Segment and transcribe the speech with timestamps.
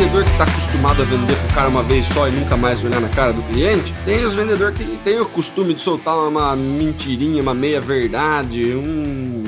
[0.00, 3.02] vendedor que está acostumado a vender pro cara uma vez só e nunca mais olhar
[3.02, 3.94] na cara do cliente.
[4.06, 9.42] Tem os vendedores que tem o costume de soltar uma mentirinha, uma meia verdade, um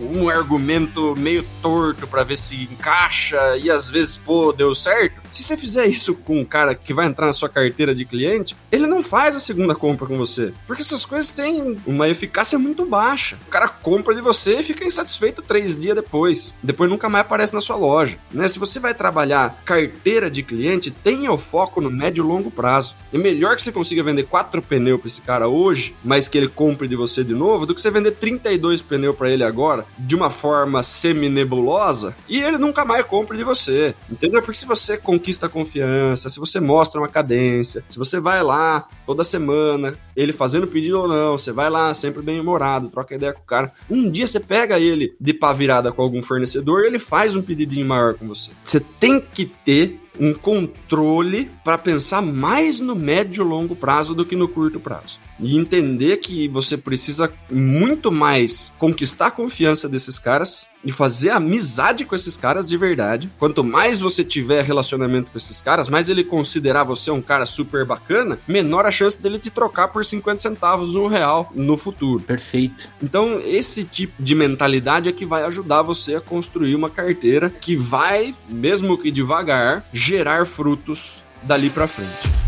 [0.00, 5.20] um argumento meio torto para ver se encaixa e às vezes, pô, deu certo.
[5.30, 8.56] Se você fizer isso com um cara que vai entrar na sua carteira de cliente,
[8.70, 10.52] ele não faz a segunda compra com você.
[10.66, 13.38] Porque essas coisas têm uma eficácia muito baixa.
[13.46, 16.54] O cara compra de você e fica insatisfeito três dias depois.
[16.62, 18.18] Depois nunca mais aparece na sua loja.
[18.30, 18.48] Né?
[18.48, 22.94] Se você vai trabalhar carteira de cliente, tenha o foco no médio e longo prazo.
[23.12, 26.48] É melhor que você consiga vender quatro pneus para esse cara hoje, mas que ele
[26.48, 30.14] compre de você de novo, do que você vender 32 pneus para ele agora, de
[30.14, 33.94] uma forma semi-nebulosa, e ele nunca mais compre de você.
[34.10, 34.42] Entendeu?
[34.42, 39.24] Porque se você conquista confiança, se você mostra uma cadência, se você vai lá toda
[39.24, 43.40] semana, ele fazendo pedido ou não, você vai lá sempre bem humorado, troca ideia com
[43.40, 43.72] o cara.
[43.90, 47.42] Um dia você pega ele de pá virada com algum fornecedor e ele faz um
[47.42, 48.50] pedidinho maior com você.
[48.64, 54.24] Você tem que ter um controle para pensar mais no médio e longo prazo do
[54.24, 55.18] que no curto prazo.
[55.40, 62.04] E entender que você precisa muito mais conquistar a confiança desses caras e fazer amizade
[62.04, 63.30] com esses caras de verdade.
[63.38, 67.84] Quanto mais você tiver relacionamento com esses caras, mais ele considerar você um cara super
[67.84, 72.22] bacana, menor a chance dele te trocar por 50 centavos, um real no futuro.
[72.22, 72.88] Perfeito.
[73.02, 77.76] Então, esse tipo de mentalidade é que vai ajudar você a construir uma carteira que
[77.76, 82.47] vai, mesmo que devagar, gerar frutos dali para frente.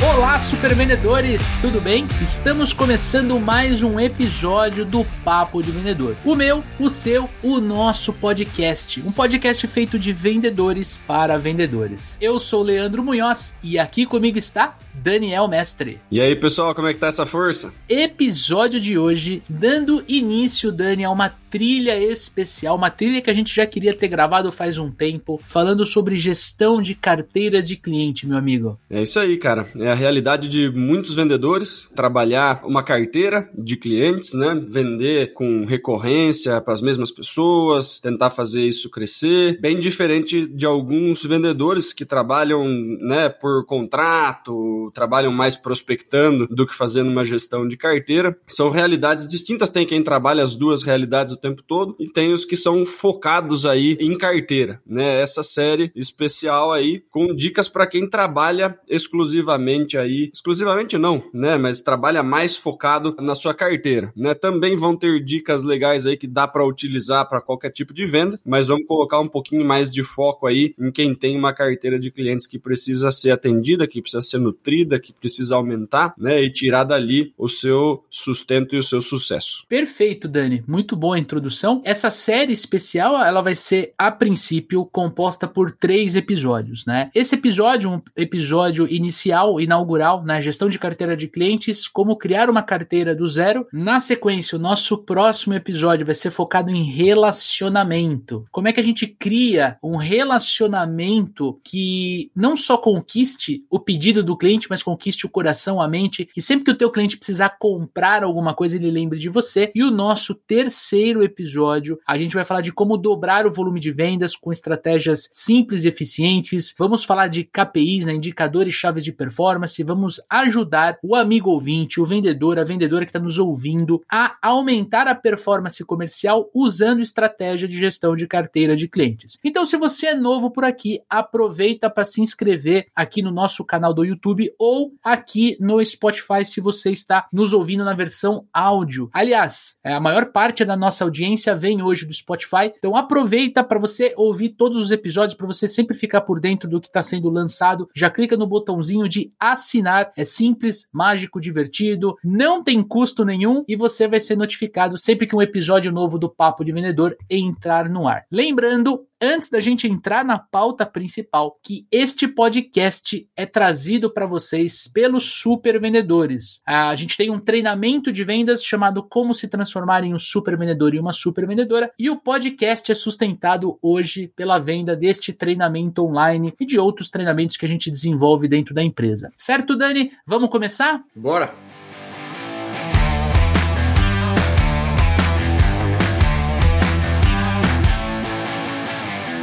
[0.00, 2.06] Olá, super vendedores, tudo bem?
[2.22, 6.16] Estamos começando mais um episódio do Papo de Vendedor.
[6.24, 9.02] O meu, o seu, o nosso podcast.
[9.04, 12.16] Um podcast feito de vendedores para vendedores.
[12.20, 16.00] Eu sou Leandro Munhoz e aqui comigo está Daniel Mestre.
[16.12, 17.74] E aí, pessoal, como é que tá essa força?
[17.88, 23.54] Episódio de hoje, dando início, Dani, a uma trilha especial, uma trilha que a gente
[23.54, 28.36] já queria ter gravado faz um tempo, falando sobre gestão de carteira de cliente, meu
[28.36, 28.78] amigo.
[28.90, 29.66] É isso aí, cara.
[29.76, 34.60] É a realidade de muitos vendedores trabalhar uma carteira de clientes, né?
[34.66, 41.24] Vender com recorrência para as mesmas pessoas, tentar fazer isso crescer, bem diferente de alguns
[41.24, 42.64] vendedores que trabalham,
[43.00, 48.36] né, por contrato, trabalham mais prospectando do que fazendo uma gestão de carteira.
[48.46, 52.56] São realidades distintas, tem quem trabalha as duas realidades tempo todo, e tem os que
[52.56, 55.20] são focados aí em carteira, né?
[55.20, 61.56] Essa série especial aí com dicas para quem trabalha exclusivamente aí, exclusivamente não, né?
[61.56, 64.34] Mas trabalha mais focado na sua carteira, né?
[64.34, 68.40] Também vão ter dicas legais aí que dá para utilizar para qualquer tipo de venda,
[68.44, 72.10] mas vamos colocar um pouquinho mais de foco aí em quem tem uma carteira de
[72.10, 76.42] clientes que precisa ser atendida, que precisa ser nutrida, que precisa aumentar, né?
[76.42, 79.64] E tirar dali o seu sustento e o seu sucesso.
[79.68, 80.62] Perfeito, Dani.
[80.66, 81.82] Muito bom introdução.
[81.84, 87.10] Essa série especial, ela vai ser, a princípio, composta por três episódios, né?
[87.14, 92.62] Esse episódio, um episódio inicial, inaugural, na gestão de carteira de clientes, como criar uma
[92.62, 93.66] carteira do zero.
[93.70, 98.46] Na sequência, o nosso próximo episódio vai ser focado em relacionamento.
[98.50, 104.36] Como é que a gente cria um relacionamento que não só conquiste o pedido do
[104.36, 108.24] cliente, mas conquiste o coração, a mente, que sempre que o teu cliente precisar comprar
[108.24, 109.70] alguma coisa, ele lembre de você.
[109.74, 113.80] E o nosso terceiro terceiro episódio, a gente vai falar de como dobrar o volume
[113.80, 116.74] de vendas com estratégias simples e eficientes.
[116.78, 119.82] Vamos falar de KPIs, né, indicadores chaves de performance.
[119.82, 125.08] Vamos ajudar o amigo ouvinte, o vendedor, a vendedora que está nos ouvindo a aumentar
[125.08, 129.38] a performance comercial usando estratégia de gestão de carteira de clientes.
[129.42, 133.92] Então, se você é novo por aqui, aproveita para se inscrever aqui no nosso canal
[133.92, 139.08] do YouTube ou aqui no Spotify se você está nos ouvindo na versão áudio.
[139.12, 142.72] Aliás, é, a maior parte da nossa audiência vem hoje do Spotify.
[142.76, 146.80] Então aproveita para você ouvir todos os episódios, para você sempre ficar por dentro do
[146.80, 147.88] que está sendo lançado.
[147.94, 150.12] Já clica no botãozinho de assinar.
[150.16, 155.34] É simples, mágico, divertido, não tem custo nenhum e você vai ser notificado sempre que
[155.34, 158.24] um episódio novo do Papo de Vendedor entrar no ar.
[158.30, 164.88] Lembrando, antes da gente entrar na pauta principal, que este podcast é trazido para vocês
[164.92, 166.60] pelos super vendedores.
[166.66, 170.94] A gente tem um treinamento de vendas chamado Como se transformar em um super vendedor
[170.94, 176.54] e uma super vendedora, e o podcast é sustentado hoje pela venda deste treinamento online
[176.58, 179.32] e de outros treinamentos que a gente desenvolve dentro da empresa.
[179.36, 180.12] Certo, Dani?
[180.26, 181.02] Vamos começar?
[181.14, 181.67] Bora!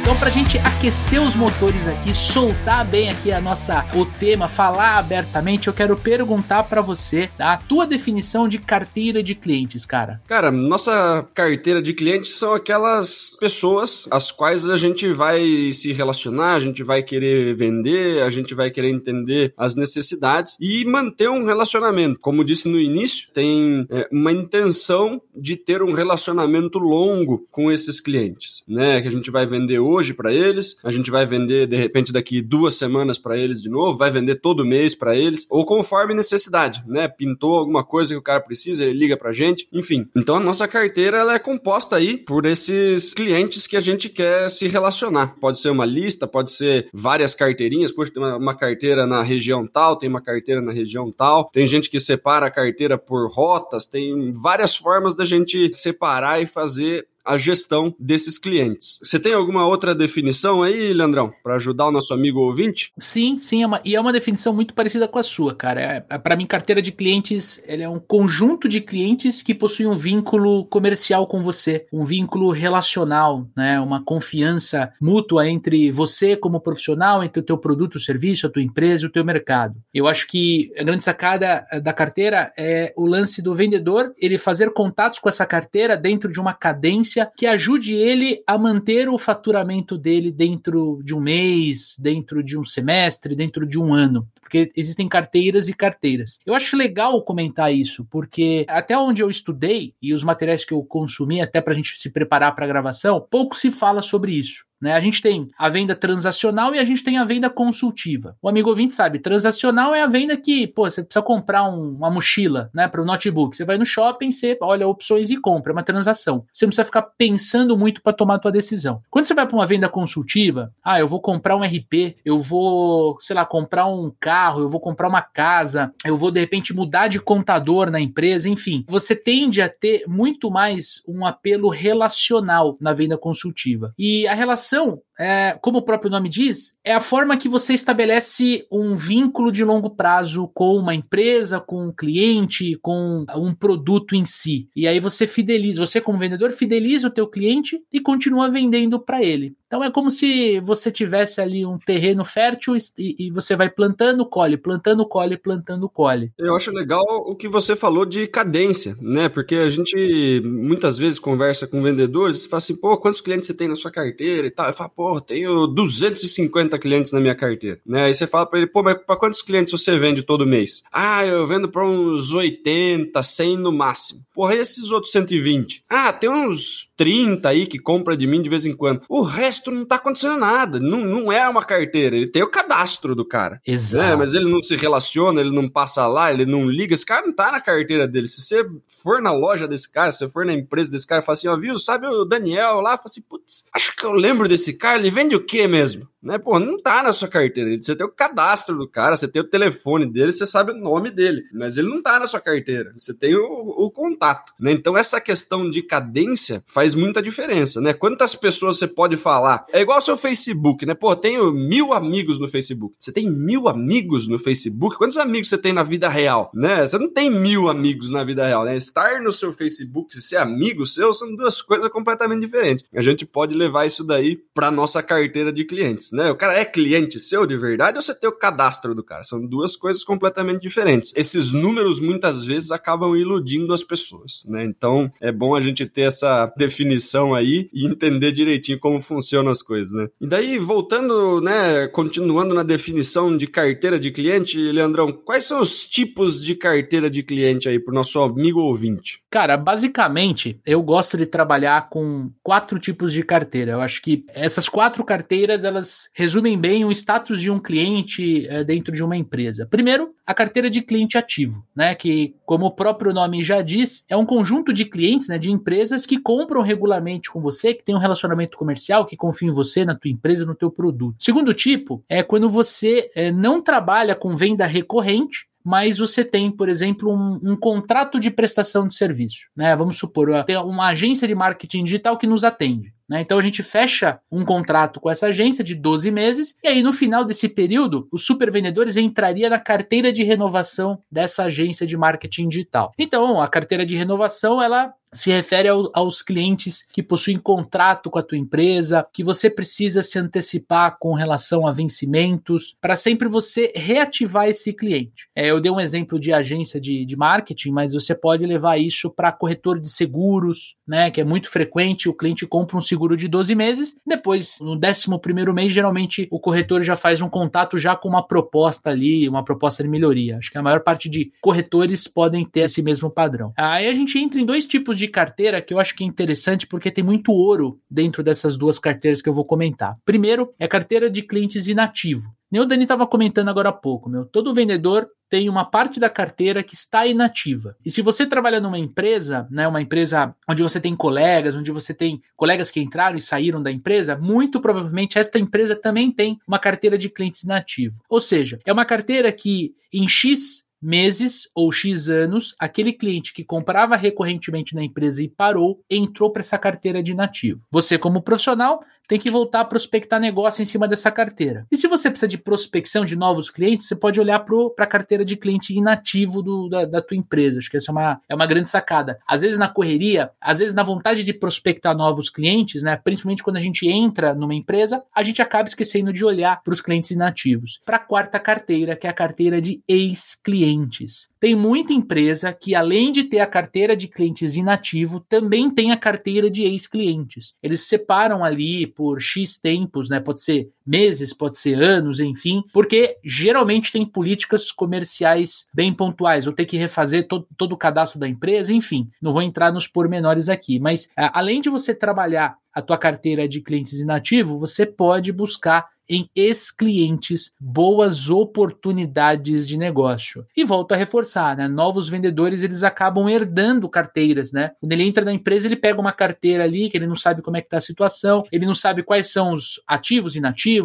[0.06, 4.98] Então, pra gente aquecer os motores aqui, soltar bem aqui a nossa o tema, falar
[4.98, 7.54] abertamente, eu quero perguntar para você tá?
[7.54, 10.22] a tua definição de carteira de clientes, cara.
[10.28, 16.54] Cara, nossa carteira de clientes são aquelas pessoas as quais a gente vai se relacionar,
[16.54, 21.44] a gente vai querer vender, a gente vai querer entender as necessidades e manter um
[21.44, 22.20] relacionamento.
[22.20, 28.00] Como disse no início, tem é, uma intenção de ter um relacionamento longo com esses
[28.00, 29.02] clientes, né?
[29.02, 32.40] Que a gente vai vender hoje para eles, a gente vai vender de repente daqui
[32.40, 36.82] duas semanas para eles de novo, vai vender todo mês para eles, ou conforme necessidade,
[36.86, 37.08] né?
[37.08, 40.06] Pintou alguma coisa que o cara precisa, ele liga pra gente, enfim.
[40.16, 44.50] Então a nossa carteira ela é composta aí por esses clientes que a gente quer
[44.50, 45.36] se relacionar.
[45.40, 49.96] Pode ser uma lista, pode ser várias carteirinhas, poxa, tem uma carteira na região tal,
[49.96, 54.32] tem uma carteira na região tal, tem gente que separa a carteira por rotas, tem
[54.32, 58.98] várias formas da gente separar e fazer a gestão desses clientes.
[59.02, 62.92] Você tem alguma outra definição aí, Leandrão, para ajudar o nosso amigo ouvinte?
[62.98, 65.80] Sim, sim, é uma, e é uma definição muito parecida com a sua, cara.
[65.80, 69.96] É, é para mim, carteira de clientes é um conjunto de clientes que possuem um
[69.96, 73.80] vínculo comercial com você, um vínculo relacional, né?
[73.80, 78.62] Uma confiança mútua entre você como profissional, entre o teu produto, o serviço, a tua
[78.62, 79.74] empresa e o teu mercado.
[79.92, 84.38] Eu acho que a grande sacada eh, da carteira é o lance do vendedor, ele
[84.38, 89.16] fazer contatos com essa carteira dentro de uma cadência que ajude ele a manter o
[89.16, 94.28] faturamento dele dentro de um mês, dentro de um semestre, dentro de um ano.
[94.40, 96.38] Porque existem carteiras e carteiras.
[96.44, 100.82] Eu acho legal comentar isso, porque até onde eu estudei e os materiais que eu
[100.82, 104.65] consumi, até para a gente se preparar para a gravação, pouco se fala sobre isso.
[104.80, 104.92] Né?
[104.92, 108.36] A gente tem a venda transacional e a gente tem a venda consultiva.
[108.42, 112.10] O amigo ouvinte sabe, transacional é a venda que, pô, você precisa comprar um, uma
[112.10, 113.56] mochila, né, para o notebook.
[113.56, 116.44] Você vai no shopping, você olha opções e compra, é uma transação.
[116.52, 119.00] Você não precisa ficar pensando muito para tomar a tua decisão.
[119.10, 123.16] Quando você vai para uma venda consultiva, ah, eu vou comprar um RP, eu vou,
[123.20, 127.08] sei lá, comprar um carro, eu vou comprar uma casa, eu vou de repente mudar
[127.08, 128.84] de contador na empresa, enfim.
[128.88, 133.94] Você tende a ter muito mais um apelo relacional na venda consultiva.
[133.98, 137.74] E a relação relação, é, como o próprio nome diz, é a forma que você
[137.74, 144.14] estabelece um vínculo de longo prazo com uma empresa, com um cliente, com um produto
[144.14, 144.68] em si.
[144.74, 149.22] E aí você fideliza, você como vendedor fideliza o teu cliente e continua vendendo para
[149.22, 149.56] ele.
[149.66, 154.24] Então é como se você tivesse ali um terreno fértil e, e, você vai plantando,
[154.24, 156.32] colhe, plantando, colhe, plantando, colhe.
[156.38, 159.28] Eu acho legal o que você falou de cadência, né?
[159.28, 163.56] Porque a gente muitas vezes conversa com vendedores e fala assim, pô, quantos clientes você
[163.56, 164.68] tem na sua carteira e tal?
[164.68, 168.04] Eu falo, pô, tenho 250 clientes na minha carteira, né?
[168.04, 170.82] Aí você fala para ele, pô, mas para quantos clientes você vende todo mês?
[170.92, 174.20] Ah, eu vendo para uns 80, 100 no máximo.
[174.34, 175.84] Porra, e esses outros 120?
[175.88, 179.02] Ah, tem uns 30 aí que compra de mim de vez em quando.
[179.08, 180.78] O resto não tá acontecendo nada.
[180.78, 182.16] Não, não é uma carteira.
[182.16, 183.60] Ele tem o cadastro do cara.
[183.66, 184.12] Exato.
[184.12, 186.92] É, mas ele não se relaciona, ele não passa lá, ele não liga.
[186.92, 188.28] Esse cara não tá na carteira dele.
[188.28, 188.64] Se você
[189.02, 191.48] for na loja desse cara, se você for na empresa desse cara e fala assim,
[191.48, 192.96] ó, viu, sabe o Daniel lá?
[192.96, 194.95] Fala assim, putz, acho que eu lembro desse cara.
[194.96, 196.08] Ele vende o quê mesmo?
[196.26, 196.38] Né?
[196.38, 197.76] Pô, não tá na sua carteira.
[197.80, 201.08] Você tem o cadastro do cara, você tem o telefone dele, você sabe o nome
[201.10, 201.44] dele.
[201.52, 202.92] Mas ele não tá na sua carteira.
[202.96, 204.52] Você tem o, o contato.
[204.58, 204.72] Né?
[204.72, 207.92] Então, essa questão de cadência faz muita diferença, né?
[207.92, 209.64] Quantas pessoas você pode falar?
[209.72, 210.94] É igual ao seu Facebook, né?
[210.94, 212.96] Pô, tenho mil amigos no Facebook.
[212.98, 214.96] Você tem mil amigos no Facebook?
[214.96, 216.84] Quantos amigos você tem na vida real, né?
[216.84, 218.76] Você não tem mil amigos na vida real, né?
[218.76, 222.84] Estar no seu Facebook e ser amigo seu são duas coisas completamente diferentes.
[222.94, 226.30] A gente pode levar isso daí para nossa carteira de clientes, né?
[226.30, 229.22] O cara é cliente seu de verdade ou você tem o cadastro do cara?
[229.22, 231.12] São duas coisas completamente diferentes.
[231.14, 234.64] Esses números muitas vezes acabam iludindo as pessoas, né?
[234.64, 239.62] Então é bom a gente ter essa definição aí e entender direitinho como funcionam as
[239.62, 240.08] coisas, né?
[240.20, 245.84] E daí, voltando, né, continuando na definição de carteira de cliente, Leandrão, quais são os
[245.84, 249.20] tipos de carteira de cliente aí pro nosso amigo ouvinte?
[249.36, 253.72] Cara, basicamente, eu gosto de trabalhar com quatro tipos de carteira.
[253.72, 258.64] Eu acho que essas quatro carteiras, elas resumem bem o status de um cliente é,
[258.64, 259.66] dentro de uma empresa.
[259.66, 264.16] Primeiro, a carteira de cliente ativo, né, que, como o próprio nome já diz, é
[264.16, 267.98] um conjunto de clientes, né, de empresas que compram regularmente com você, que tem um
[267.98, 271.22] relacionamento comercial, que confiam em você, na tua empresa, no teu produto.
[271.22, 276.68] Segundo tipo é quando você é, não trabalha com venda recorrente, mas você tem, por
[276.68, 279.48] exemplo, um, um, contrato de prestação de serviço.
[279.56, 279.74] Né?
[279.74, 282.94] Vamos supor, tem uma agência de marketing digital que nos atende.
[283.08, 283.20] Né?
[283.20, 286.92] Então a gente fecha um contrato com essa agência de 12 meses, e aí no
[286.92, 292.92] final desse período, os supervendedores entraria na carteira de renovação dessa agência de marketing digital.
[292.96, 298.18] Então, a carteira de renovação, ela se refere ao, aos clientes que possuem contrato com
[298.18, 303.72] a tua empresa, que você precisa se antecipar com relação a vencimentos, para sempre você
[303.74, 305.28] reativar esse cliente.
[305.34, 309.10] É, eu dei um exemplo de agência de, de marketing, mas você pode levar isso
[309.10, 311.10] para corretor de seguros, né?
[311.10, 315.18] Que é muito frequente, o cliente compra um seguro de 12 meses, depois, no 11
[315.20, 319.44] primeiro mês, geralmente o corretor já faz um contato já com uma proposta ali, uma
[319.44, 320.38] proposta de melhoria.
[320.38, 323.52] Acho que a maior parte de corretores podem ter esse mesmo padrão.
[323.56, 326.66] Aí a gente entra em dois tipos de carteira que eu acho que é interessante
[326.66, 329.96] porque tem muito ouro dentro dessas duas carteiras que eu vou comentar.
[330.04, 332.22] Primeiro é a carteira de clientes inativo.
[332.50, 334.24] Nem o Dani estava comentando agora há pouco, meu.
[334.24, 337.76] Todo vendedor tem uma parte da carteira que está inativa.
[337.84, 341.92] E se você trabalha numa empresa, né, uma empresa onde você tem colegas, onde você
[341.92, 346.58] tem colegas que entraram e saíram da empresa, muito provavelmente esta empresa também tem uma
[346.58, 348.00] carteira de clientes inativo.
[348.08, 353.42] Ou seja, é uma carteira que em X meses ou X anos, aquele cliente que
[353.42, 357.60] comprava recorrentemente na empresa e parou, entrou para essa carteira de inativo.
[357.72, 361.66] Você, como profissional, tem que voltar a prospectar negócio em cima dessa carteira.
[361.70, 365.24] E se você precisa de prospecção de novos clientes, você pode olhar para a carteira
[365.24, 367.58] de cliente inativo do, da, da, tua empresa.
[367.58, 369.18] Acho que essa é uma, é uma grande sacada.
[369.26, 373.56] Às vezes na correria, às vezes na vontade de prospectar novos clientes, né, principalmente quando
[373.56, 377.80] a gente entra numa empresa, a gente acaba esquecendo de olhar para os clientes inativos.
[377.84, 381.28] Para a quarta carteira, que é a carteira de ex-clientes.
[381.46, 385.96] Tem muita empresa que, além de ter a carteira de clientes inativo, também tem a
[385.96, 387.54] carteira de ex-clientes.
[387.62, 390.18] Eles separam ali por X tempos, né?
[390.18, 396.52] Pode ser meses, pode ser anos, enfim, porque geralmente tem políticas comerciais bem pontuais, ou
[396.52, 399.08] ter que refazer todo, todo o cadastro da empresa, enfim.
[399.20, 403.60] Não vou entrar nos pormenores aqui, mas além de você trabalhar a tua carteira de
[403.60, 410.46] clientes inativo, você pode buscar em ex-clientes boas oportunidades de negócio.
[410.56, 411.66] E volto a reforçar, né?
[411.66, 414.70] Novos vendedores eles acabam herdando carteiras, né?
[414.80, 417.56] Quando ele entra na empresa, ele pega uma carteira ali que ele não sabe como
[417.56, 420.75] é que tá a situação, ele não sabe quais são os ativos e inativos,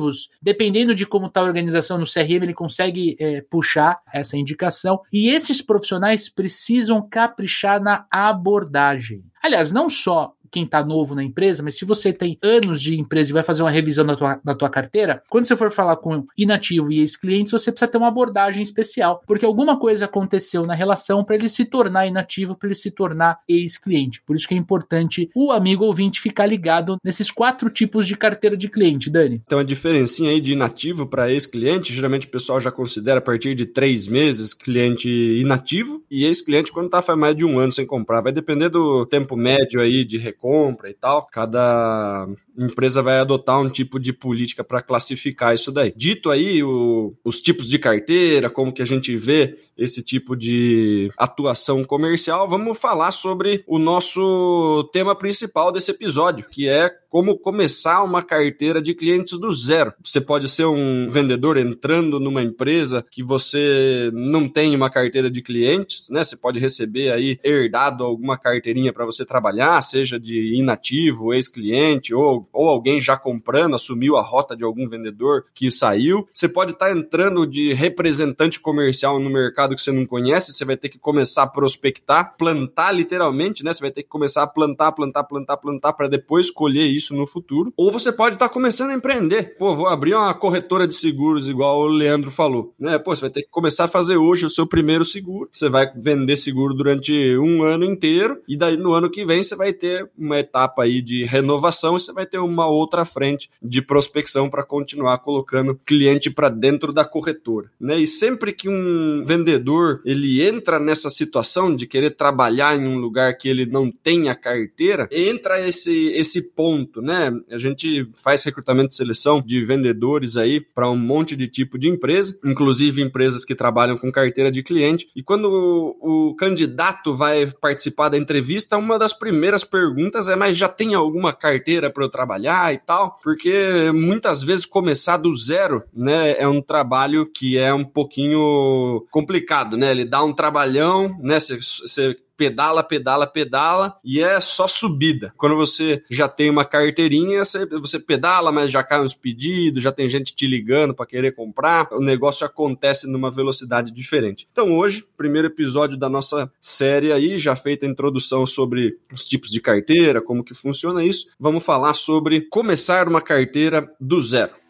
[0.42, 5.00] dependendo de como está a organização no CRM, ele consegue é, puxar essa indicação.
[5.12, 9.24] E esses profissionais precisam caprichar na abordagem.
[9.42, 13.32] Aliás, não só quem está novo na empresa, mas se você tem anos de empresa
[13.32, 16.26] e vai fazer uma revisão da tua, da tua carteira, quando você for falar com
[16.38, 21.24] inativo e ex-clientes, você precisa ter uma abordagem especial, porque alguma coisa aconteceu na relação
[21.24, 24.22] para ele se tornar inativo, para ele se tornar ex-cliente.
[24.26, 28.58] Por isso que é importante o amigo ouvinte ficar ligado nesses quatro tipos de carteira
[28.58, 29.42] de cliente, Dani.
[29.46, 33.56] Então a diferencinha aí de inativo para ex-cliente, geralmente o pessoal já considera a partir
[33.56, 37.86] de três meses cliente inativo e ex-cliente quando tá faz mais de um ano sem
[37.86, 38.22] comprar.
[38.22, 43.62] Vai depender do tempo médio aí de recurso compra e tal, cada empresa vai adotar
[43.62, 45.94] um tipo de política para classificar isso daí.
[45.96, 51.12] Dito aí o, os tipos de carteira, como que a gente vê esse tipo de
[51.18, 58.02] atuação comercial, vamos falar sobre o nosso tema principal desse episódio, que é como começar
[58.04, 59.94] uma carteira de clientes do zero.
[60.02, 65.42] Você pode ser um vendedor entrando numa empresa que você não tem uma carteira de
[65.42, 66.24] clientes, né?
[66.24, 72.48] Você pode receber aí herdado alguma carteirinha para você trabalhar, seja de inativo, ex-cliente ou
[72.54, 76.28] ou alguém já comprando, assumiu a rota de algum vendedor que saiu.
[76.34, 80.66] Você pode estar tá entrando de representante comercial no mercado que você não conhece, você
[80.66, 83.74] vai ter que começar a prospectar, plantar literalmente, né?
[83.74, 87.26] Você vai ter que começar a plantar, plantar, plantar, plantar para depois colher isso no
[87.26, 87.74] futuro.
[87.76, 89.56] Ou você pode estar tá começando a empreender.
[89.58, 92.98] Pô, vou abrir uma corretora de seguros igual o Leandro falou, né?
[92.98, 95.50] Pô, você vai ter que começar a fazer hoje o seu primeiro seguro.
[95.52, 99.56] Você vai vender seguro durante um ano inteiro e daí no ano que vem você
[99.56, 103.82] vai ter uma etapa aí de renovação e você vai ter uma outra frente de
[103.82, 108.00] prospecção para continuar colocando cliente para dentro da corretora, né?
[108.00, 113.38] E sempre que um vendedor ele entra nessa situação de querer trabalhar em um lugar
[113.38, 117.32] que ele não tem a carteira, entra esse esse ponto, né?
[117.50, 121.90] A gente faz recrutamento e seleção de vendedores aí para um monte de tipo de
[121.90, 125.10] empresa, inclusive empresas que trabalham com carteira de cliente.
[125.16, 130.68] E quando o candidato vai participar da entrevista, uma das primeiras perguntas é: mas já
[130.68, 132.32] tem alguma carteira para eu trabalhar?
[132.42, 137.74] trabalhar e tal, porque muitas vezes começar do zero, né, é um trabalho que é
[137.74, 139.92] um pouquinho complicado, né?
[139.92, 141.40] Ele dá um trabalhão, né?
[141.40, 145.32] Você pedala, pedala, pedala e é só subida.
[145.38, 149.92] Quando você já tem uma carteirinha, você, você pedala, mas já cai uns pedidos, já
[149.92, 154.48] tem gente te ligando para querer comprar, o negócio acontece numa velocidade diferente.
[154.52, 159.52] Então hoje, primeiro episódio da nossa série aí, já feita a introdução sobre os tipos
[159.52, 164.61] de carteira, como que funciona isso, vamos falar sobre começar uma carteira do zero.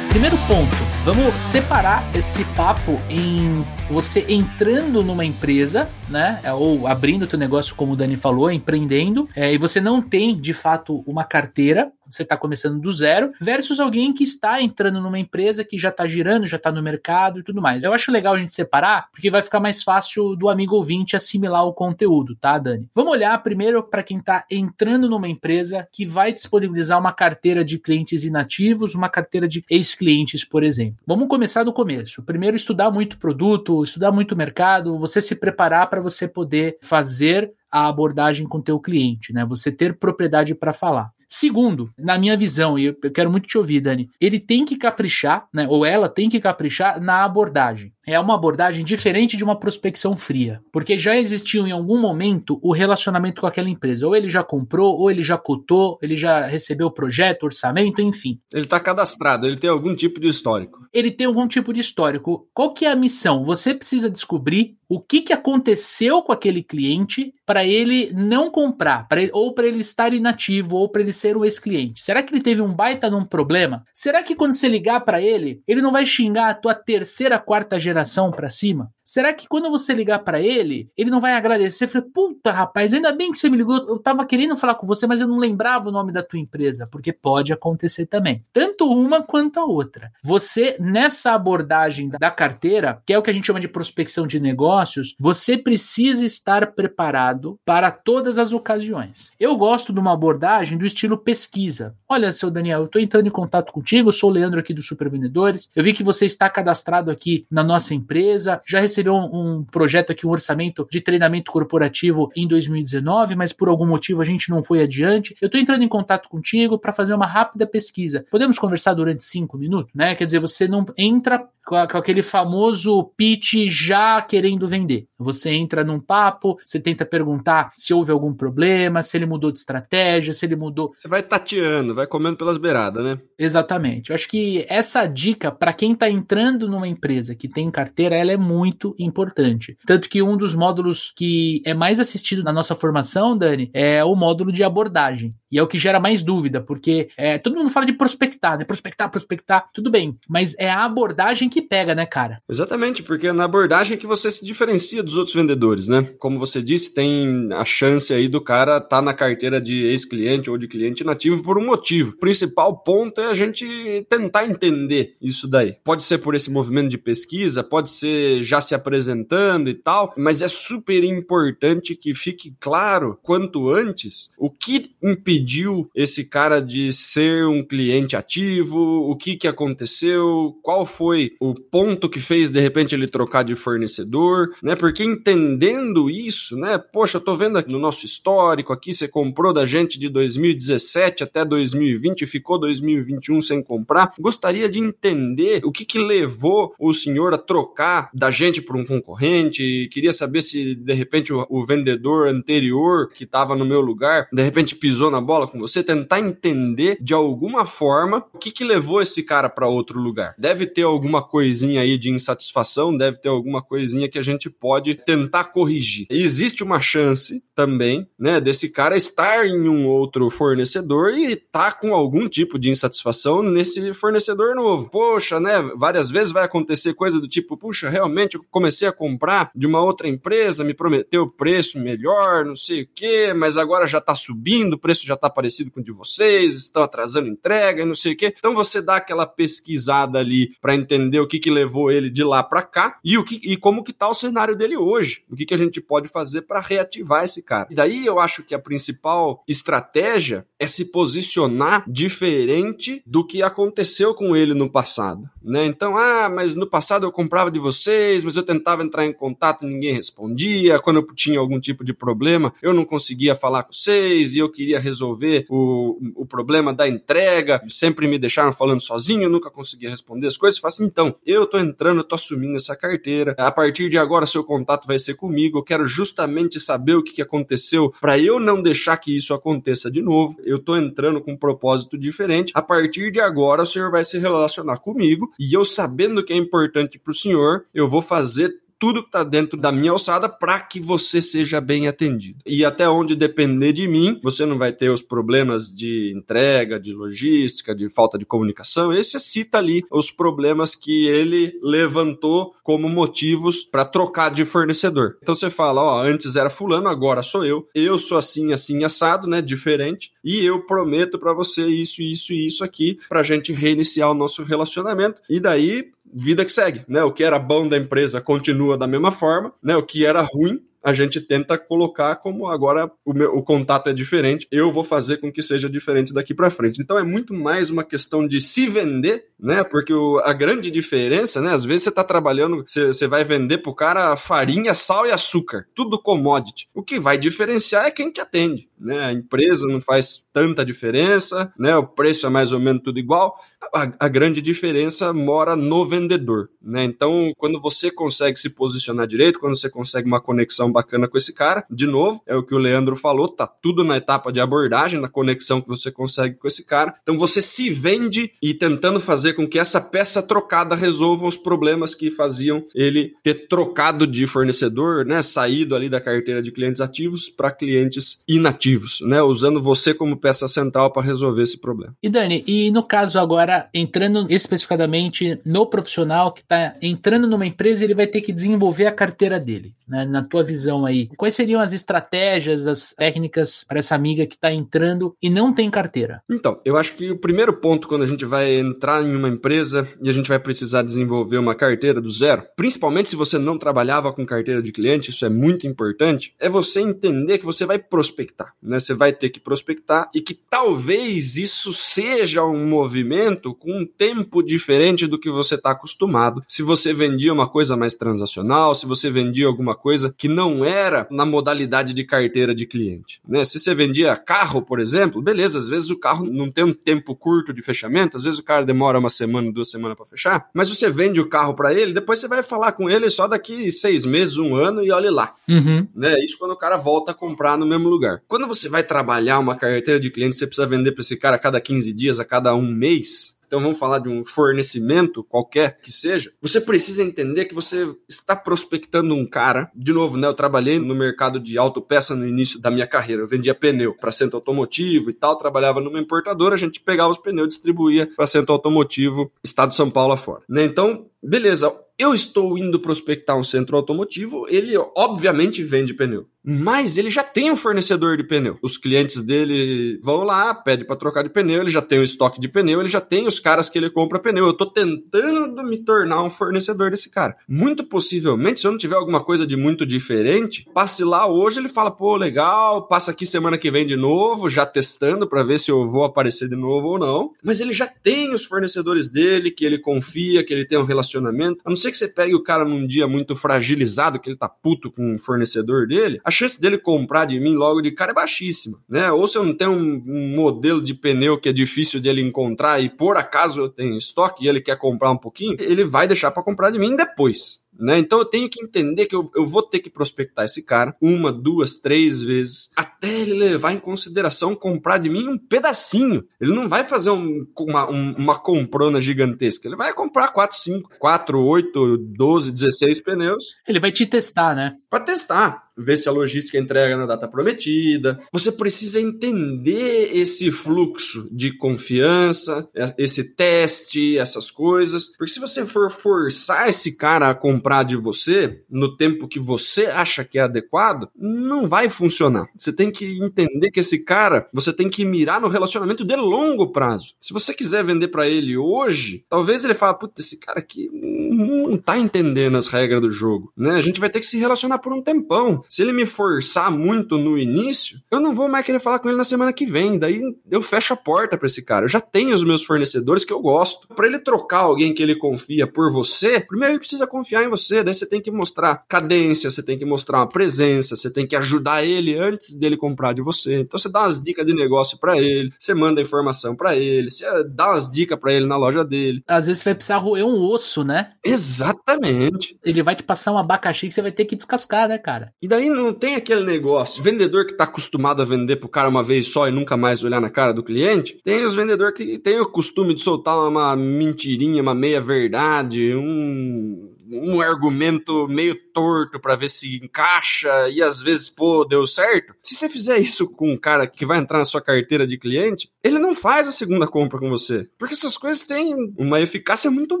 [0.10, 6.40] Primeiro ponto, vamos separar esse papo em você entrando numa empresa, né?
[6.52, 10.52] Ou abrindo teu negócio, como o Dani falou, empreendendo, é, e você não tem de
[10.52, 15.64] fato uma carteira, você está começando do zero, versus alguém que está entrando numa empresa
[15.64, 17.82] que já está girando, já está no mercado e tudo mais.
[17.82, 21.66] Eu acho legal a gente separar, porque vai ficar mais fácil do amigo ouvinte assimilar
[21.66, 22.88] o conteúdo, tá, Dani?
[22.94, 27.78] Vamos olhar primeiro para quem está entrando numa empresa que vai disponibilizar uma carteira de
[27.78, 30.98] clientes inativos, uma carteira de ex-clientes, por exemplo.
[31.06, 32.22] Vamos começar do começo.
[32.22, 37.86] Primeiro, estudar muito produto, estudar muito mercado, você se preparar para você poder fazer a
[37.86, 39.44] abordagem com o teu cliente, né?
[39.44, 41.12] Você ter propriedade para falar.
[41.32, 45.46] Segundo, na minha visão, e eu quero muito te ouvir, Dani, ele tem que caprichar,
[45.54, 45.64] né?
[45.68, 47.92] Ou ela tem que caprichar na abordagem.
[48.04, 52.72] É uma abordagem diferente de uma prospecção fria, porque já existiu em algum momento o
[52.72, 54.08] relacionamento com aquela empresa.
[54.08, 58.40] Ou ele já comprou, ou ele já cotou, ele já recebeu o projeto, orçamento, enfim.
[58.52, 60.80] Ele está cadastrado, ele tem algum tipo de histórico.
[60.92, 62.48] Ele tem algum tipo de histórico.
[62.52, 63.44] Qual que é a missão?
[63.44, 69.30] Você precisa descobrir o que, que aconteceu com aquele cliente para ele não comprar, ele,
[69.34, 72.00] ou para ele estar inativo, ou para ele ser um ex-cliente.
[72.00, 73.84] Será que ele teve um baita num problema?
[73.92, 77.76] Será que quando você ligar para ele, ele não vai xingar a tua terceira, quarta
[77.76, 78.92] geração para cima?
[79.10, 81.88] Será que quando você ligar para ele, ele não vai agradecer?
[81.88, 83.76] Falei, puta rapaz, ainda bem que você me ligou.
[83.88, 86.86] Eu tava querendo falar com você, mas eu não lembrava o nome da tua empresa,
[86.86, 88.44] porque pode acontecer também.
[88.52, 90.12] Tanto uma quanto a outra.
[90.22, 94.38] Você, nessa abordagem da carteira, que é o que a gente chama de prospecção de
[94.38, 99.32] negócios, você precisa estar preparado para todas as ocasiões.
[99.40, 101.96] Eu gosto de uma abordagem do estilo pesquisa.
[102.08, 104.82] Olha, seu Daniel, eu estou entrando em contato contigo, eu sou o Leandro aqui do
[104.82, 105.68] Super Vendedores.
[105.74, 109.64] Eu vi que você está cadastrado aqui na nossa empresa, já recebi recebeu um, um,
[109.64, 114.50] projeto aqui, um orçamento de treinamento corporativo em 2019, mas por algum motivo a gente
[114.50, 115.34] não foi adiante.
[115.40, 118.24] Eu estou entrando em contato contigo para fazer uma rápida pesquisa.
[118.30, 120.14] Podemos conversar durante cinco minutos, né?
[120.14, 125.06] Quer dizer, você não entra com, aquele famoso pitch já querendo vender.
[125.24, 129.58] Você entra num papo, você tenta perguntar se houve algum problema, se ele mudou de
[129.58, 130.92] estratégia, se ele mudou.
[130.94, 133.18] Você vai tateando, vai comendo pelas beiradas, né?
[133.38, 134.10] Exatamente.
[134.10, 138.32] Eu acho que essa dica para quem está entrando numa empresa que tem carteira, ela
[138.32, 139.76] é muito importante.
[139.86, 144.14] Tanto que um dos módulos que é mais assistido na nossa formação, Dani, é o
[144.14, 145.34] módulo de abordagem.
[145.50, 148.64] E é o que gera mais dúvida, porque é, todo mundo fala de prospectar, né?
[148.64, 150.16] Prospectar, prospectar, tudo bem.
[150.28, 152.40] Mas é a abordagem que pega, né, cara?
[152.48, 156.08] Exatamente, porque é na abordagem que você se diferencia dos outros vendedores, né?
[156.18, 160.50] Como você disse, tem a chance aí do cara estar tá na carteira de ex-cliente
[160.50, 162.12] ou de cliente nativo por um motivo.
[162.12, 163.66] O principal ponto é a gente
[164.08, 165.76] tentar entender isso daí.
[165.84, 170.42] Pode ser por esse movimento de pesquisa, pode ser já se apresentando e tal, mas
[170.42, 177.46] é super importante que fique claro quanto antes o que impediu esse cara de ser
[177.46, 182.94] um cliente ativo, o que que aconteceu, qual foi o ponto que fez de repente
[182.94, 184.74] ele trocar de fornecedor, né?
[184.76, 186.78] Porque entendendo isso, né?
[186.78, 191.24] Poxa, eu tô vendo aqui no nosso histórico aqui, você comprou da gente de 2017
[191.24, 194.12] até 2020 e ficou 2021 sem comprar.
[194.18, 198.84] Gostaria de entender o que que levou o senhor a trocar da gente por um
[198.84, 199.88] concorrente.
[199.92, 204.42] Queria saber se de repente o, o vendedor anterior que estava no meu lugar, de
[204.42, 209.00] repente pisou na bola com você, tentar entender de alguma forma o que que levou
[209.00, 210.34] esse cara para outro lugar.
[210.38, 214.89] Deve ter alguma coisinha aí de insatisfação, deve ter alguma coisinha que a gente pode
[214.94, 216.06] tentar corrigir.
[216.10, 221.94] Existe uma chance também, né, desse cara estar em um outro fornecedor e tá com
[221.94, 224.90] algum tipo de insatisfação nesse fornecedor novo.
[224.90, 229.50] Poxa, né, várias vezes vai acontecer coisa do tipo, puxa, realmente eu comecei a comprar
[229.54, 234.00] de uma outra empresa, me prometeu preço melhor, não sei o que, mas agora já
[234.00, 237.86] tá subindo, o preço já tá parecido com o de vocês, estão atrasando entrega e
[237.86, 238.34] não sei o que.
[238.38, 242.42] Então você dá aquela pesquisada ali para entender o que, que levou ele de lá
[242.42, 245.22] para cá e o que e como que tá o cenário dele hoje.
[245.30, 247.68] O que, que a gente pode fazer para reativar esse cara.
[247.70, 254.14] E daí eu acho que a principal estratégia é se posicionar diferente do que aconteceu
[254.14, 255.66] com ele no passado, né?
[255.66, 259.66] Então, ah, mas no passado eu comprava de vocês, mas eu tentava entrar em contato,
[259.66, 260.78] ninguém respondia.
[260.78, 264.50] Quando eu tinha algum tipo de problema, eu não conseguia falar com vocês e eu
[264.50, 267.60] queria resolver o, o problema da entrega.
[267.68, 270.58] Sempre me deixaram falando sozinho, eu nunca conseguia responder as coisas.
[270.60, 273.34] Faço assim, então, eu tô entrando, eu tô assumindo essa carteira.
[273.38, 275.58] A partir de agora, seu contato vai ser comigo.
[275.58, 279.90] Eu quero justamente saber o que, que aconteceu para eu não deixar que isso aconteça
[279.90, 280.36] de novo.
[280.44, 282.52] Eu tô entrando com um propósito diferente.
[282.54, 286.36] A partir de agora, o senhor vai se relacionar comigo e eu sabendo que é
[286.36, 290.58] importante para o senhor, eu vou fazer tudo que está dentro da minha alçada para
[290.58, 292.38] que você seja bem atendido.
[292.46, 296.92] E até onde depender de mim, você não vai ter os problemas de entrega, de
[296.94, 298.92] logística, de falta de comunicação.
[298.92, 305.18] Esse cita ali os problemas que ele levantou como motivos para trocar de fornecedor.
[305.22, 307.68] Então você fala, ó, antes era fulano, agora sou eu.
[307.74, 312.46] Eu sou assim, assim assado, né, diferente, e eu prometo para você isso, isso e
[312.46, 315.20] isso aqui para a gente reiniciar o nosso relacionamento.
[315.28, 317.02] E daí vida que segue, né?
[317.04, 319.76] O que era bom da empresa continua da mesma forma, né?
[319.76, 323.92] O que era ruim a gente tenta colocar como agora o, meu, o contato é
[323.92, 326.80] diferente, eu vou fazer com que seja diferente daqui para frente.
[326.80, 329.62] Então é muito mais uma questão de se vender, né?
[329.62, 331.52] Porque o, a grande diferença, né?
[331.52, 335.66] Às vezes você está trabalhando, você, você vai vender pro cara farinha, sal e açúcar,
[335.74, 336.68] tudo commodity.
[336.74, 339.04] O que vai diferenciar é quem te atende, né?
[339.04, 341.76] A empresa não faz tanta diferença, né?
[341.76, 343.38] O preço é mais ou menos tudo igual.
[343.74, 346.84] A, a grande diferença mora no vendedor, né?
[346.84, 351.34] Então, quando você consegue se posicionar direito, quando você consegue uma conexão bacana com esse
[351.34, 351.64] cara.
[351.70, 355.08] De novo, é o que o Leandro falou, tá tudo na etapa de abordagem, na
[355.08, 356.94] conexão que você consegue com esse cara.
[357.02, 361.94] Então você se vende e tentando fazer com que essa peça trocada resolva os problemas
[361.94, 367.28] que faziam ele ter trocado de fornecedor, né, saído ali da carteira de clientes ativos
[367.28, 368.69] para clientes inativos,
[369.02, 371.94] né, usando você como peça central para resolver esse problema.
[372.02, 377.84] E Dani, e no caso agora entrando especificamente no profissional que está entrando numa empresa,
[377.84, 381.60] ele vai ter que desenvolver a carteira dele, né, na tua visão aí, quais seriam
[381.60, 386.22] as estratégias, as técnicas para essa amiga que está entrando e não tem carteira?
[386.30, 389.88] Então, eu acho que o primeiro ponto quando a gente vai entrar em uma empresa
[390.02, 394.12] e a gente vai precisar desenvolver uma carteira do zero, principalmente se você não trabalhava
[394.12, 398.54] com carteira de cliente, isso é muito importante, é você entender que você vai prospectar,
[398.62, 398.78] né?
[398.78, 404.42] Você vai ter que prospectar e que talvez isso seja um movimento com um tempo
[404.42, 406.42] diferente do que você está acostumado.
[406.46, 411.06] Se você vendia uma coisa mais transacional, se você vendia alguma coisa que não era
[411.10, 413.20] na modalidade de carteira de cliente.
[413.26, 413.44] Né?
[413.44, 417.14] Se você vendia carro, por exemplo, beleza, às vezes o carro não tem um tempo
[417.14, 420.68] curto de fechamento, às vezes o cara demora uma semana, duas semanas para fechar, mas
[420.68, 424.04] você vende o carro para ele, depois você vai falar com ele só daqui seis
[424.04, 425.34] meses, um ano e olhe lá.
[425.48, 425.86] Uhum.
[425.94, 426.22] Né?
[426.22, 428.22] Isso quando o cara volta a comprar no mesmo lugar.
[428.28, 431.38] Quando você vai trabalhar uma carteira de cliente, você precisa vender para esse cara a
[431.38, 435.90] cada 15 dias, a cada um mês então vamos falar de um fornecimento qualquer que
[435.90, 439.68] seja, você precisa entender que você está prospectando um cara.
[439.74, 440.28] De novo, né?
[440.28, 443.22] Eu trabalhei no mercado de autopeça no início da minha carreira.
[443.22, 447.18] Eu vendia pneu para centro automotivo e tal, trabalhava numa importadora, a gente pegava os
[447.18, 450.42] pneus, distribuía para centro automotivo, estado de São Paulo afora.
[450.48, 450.62] Né?
[450.62, 457.10] Então, beleza, eu estou indo prospectar um centro automotivo, ele obviamente vende pneu mas ele
[457.10, 458.58] já tem um fornecedor de pneu.
[458.62, 462.40] Os clientes dele vão lá, pedem para trocar de pneu, ele já tem o estoque
[462.40, 464.44] de pneu, ele já tem os caras que ele compra pneu.
[464.44, 467.36] Eu estou tentando me tornar um fornecedor desse cara.
[467.48, 471.68] Muito possivelmente, se eu não tiver alguma coisa de muito diferente, passe lá hoje, ele
[471.68, 475.70] fala: "Pô, legal, passa aqui semana que vem de novo, já testando para ver se
[475.70, 477.32] eu vou aparecer de novo ou não".
[477.42, 481.60] Mas ele já tem os fornecedores dele, que ele confia, que ele tem um relacionamento.
[481.64, 484.48] A não ser que você pegue o cara num dia muito fragilizado, que ele tá
[484.48, 488.14] puto com o fornecedor dele, a chance dele comprar de mim logo de cara é
[488.14, 489.10] baixíssima, né?
[489.10, 492.22] Ou se eu não tenho um, um modelo de pneu que é difícil de ele
[492.22, 496.06] encontrar e por acaso eu tenho estoque e ele quer comprar um pouquinho, ele vai
[496.06, 497.68] deixar para comprar de mim depois.
[497.78, 497.98] Né?
[497.98, 501.32] Então eu tenho que entender que eu, eu vou ter que prospectar esse cara uma,
[501.32, 506.24] duas, três vezes, até ele levar em consideração comprar de mim um pedacinho.
[506.40, 510.90] Ele não vai fazer um, uma, um, uma comprona gigantesca, ele vai comprar quatro, cinco,
[510.98, 513.56] quatro, oito, doze, dezesseis pneus.
[513.66, 514.76] Ele vai te testar, né?
[514.88, 518.20] Para testar ver se a logística entrega na data prometida.
[518.32, 525.06] Você precisa entender esse fluxo de confiança, esse teste, essas coisas.
[525.16, 529.86] Porque se você for forçar esse cara a comprar de você no tempo que você
[529.86, 532.48] acha que é adequado, não vai funcionar.
[532.56, 536.72] Você tem que entender que esse cara, você tem que mirar no relacionamento de longo
[536.72, 537.14] prazo.
[537.20, 541.76] Se você quiser vender para ele hoje, talvez ele fale, puta, esse cara aqui não
[541.78, 543.72] tá entendendo as regras do jogo, né?
[543.72, 545.62] A gente vai ter que se relacionar por um tempão.
[545.70, 549.16] Se ele me forçar muito no início, eu não vou mais querer falar com ele
[549.16, 549.96] na semana que vem.
[549.96, 551.84] Daí eu fecho a porta para esse cara.
[551.84, 553.86] Eu já tenho os meus fornecedores que eu gosto.
[553.94, 557.84] Para ele trocar alguém que ele confia por você, primeiro ele precisa confiar em você.
[557.84, 561.36] Daí você tem que mostrar cadência, você tem que mostrar uma presença, você tem que
[561.36, 563.60] ajudar ele antes dele comprar de você.
[563.60, 567.24] Então você dá umas dicas de negócio para ele, você manda informação para ele, você
[567.44, 569.22] dá umas dicas para ele na loja dele.
[569.24, 571.12] Às vezes você vai precisar roer um osso, né?
[571.24, 572.58] Exatamente.
[572.64, 575.32] Ele vai te passar um abacaxi que você vai ter que descascar, né, cara?
[575.40, 577.02] E daí não tem aquele negócio.
[577.02, 580.20] Vendedor que tá acostumado a vender pro cara uma vez só e nunca mais olhar
[580.20, 581.18] na cara do cliente.
[581.24, 586.94] Tem os vendedores que tem o costume de soltar uma mentirinha, uma meia verdade, um,
[587.10, 592.34] um argumento meio torto para ver se encaixa e às vezes, pô, deu certo.
[592.42, 595.70] Se você fizer isso com um cara que vai entrar na sua carteira de cliente,
[595.82, 597.68] ele não faz a segunda compra com você.
[597.78, 600.00] Porque essas coisas têm uma eficácia muito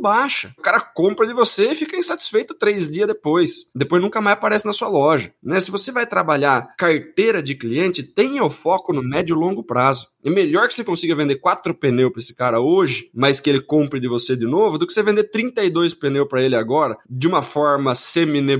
[0.00, 0.54] baixa.
[0.58, 3.70] O cara compra de você e fica insatisfeito três dias depois.
[3.74, 5.32] Depois nunca mais aparece na sua loja.
[5.42, 5.60] Né?
[5.60, 10.08] Se você vai trabalhar carteira de cliente, tenha o foco no médio e longo prazo.
[10.22, 13.60] É melhor que você consiga vender quatro pneus para esse cara hoje, mas que ele
[13.60, 17.26] compre de você de novo, do que você vender 32 pneus para ele agora, de
[17.26, 17.94] uma forma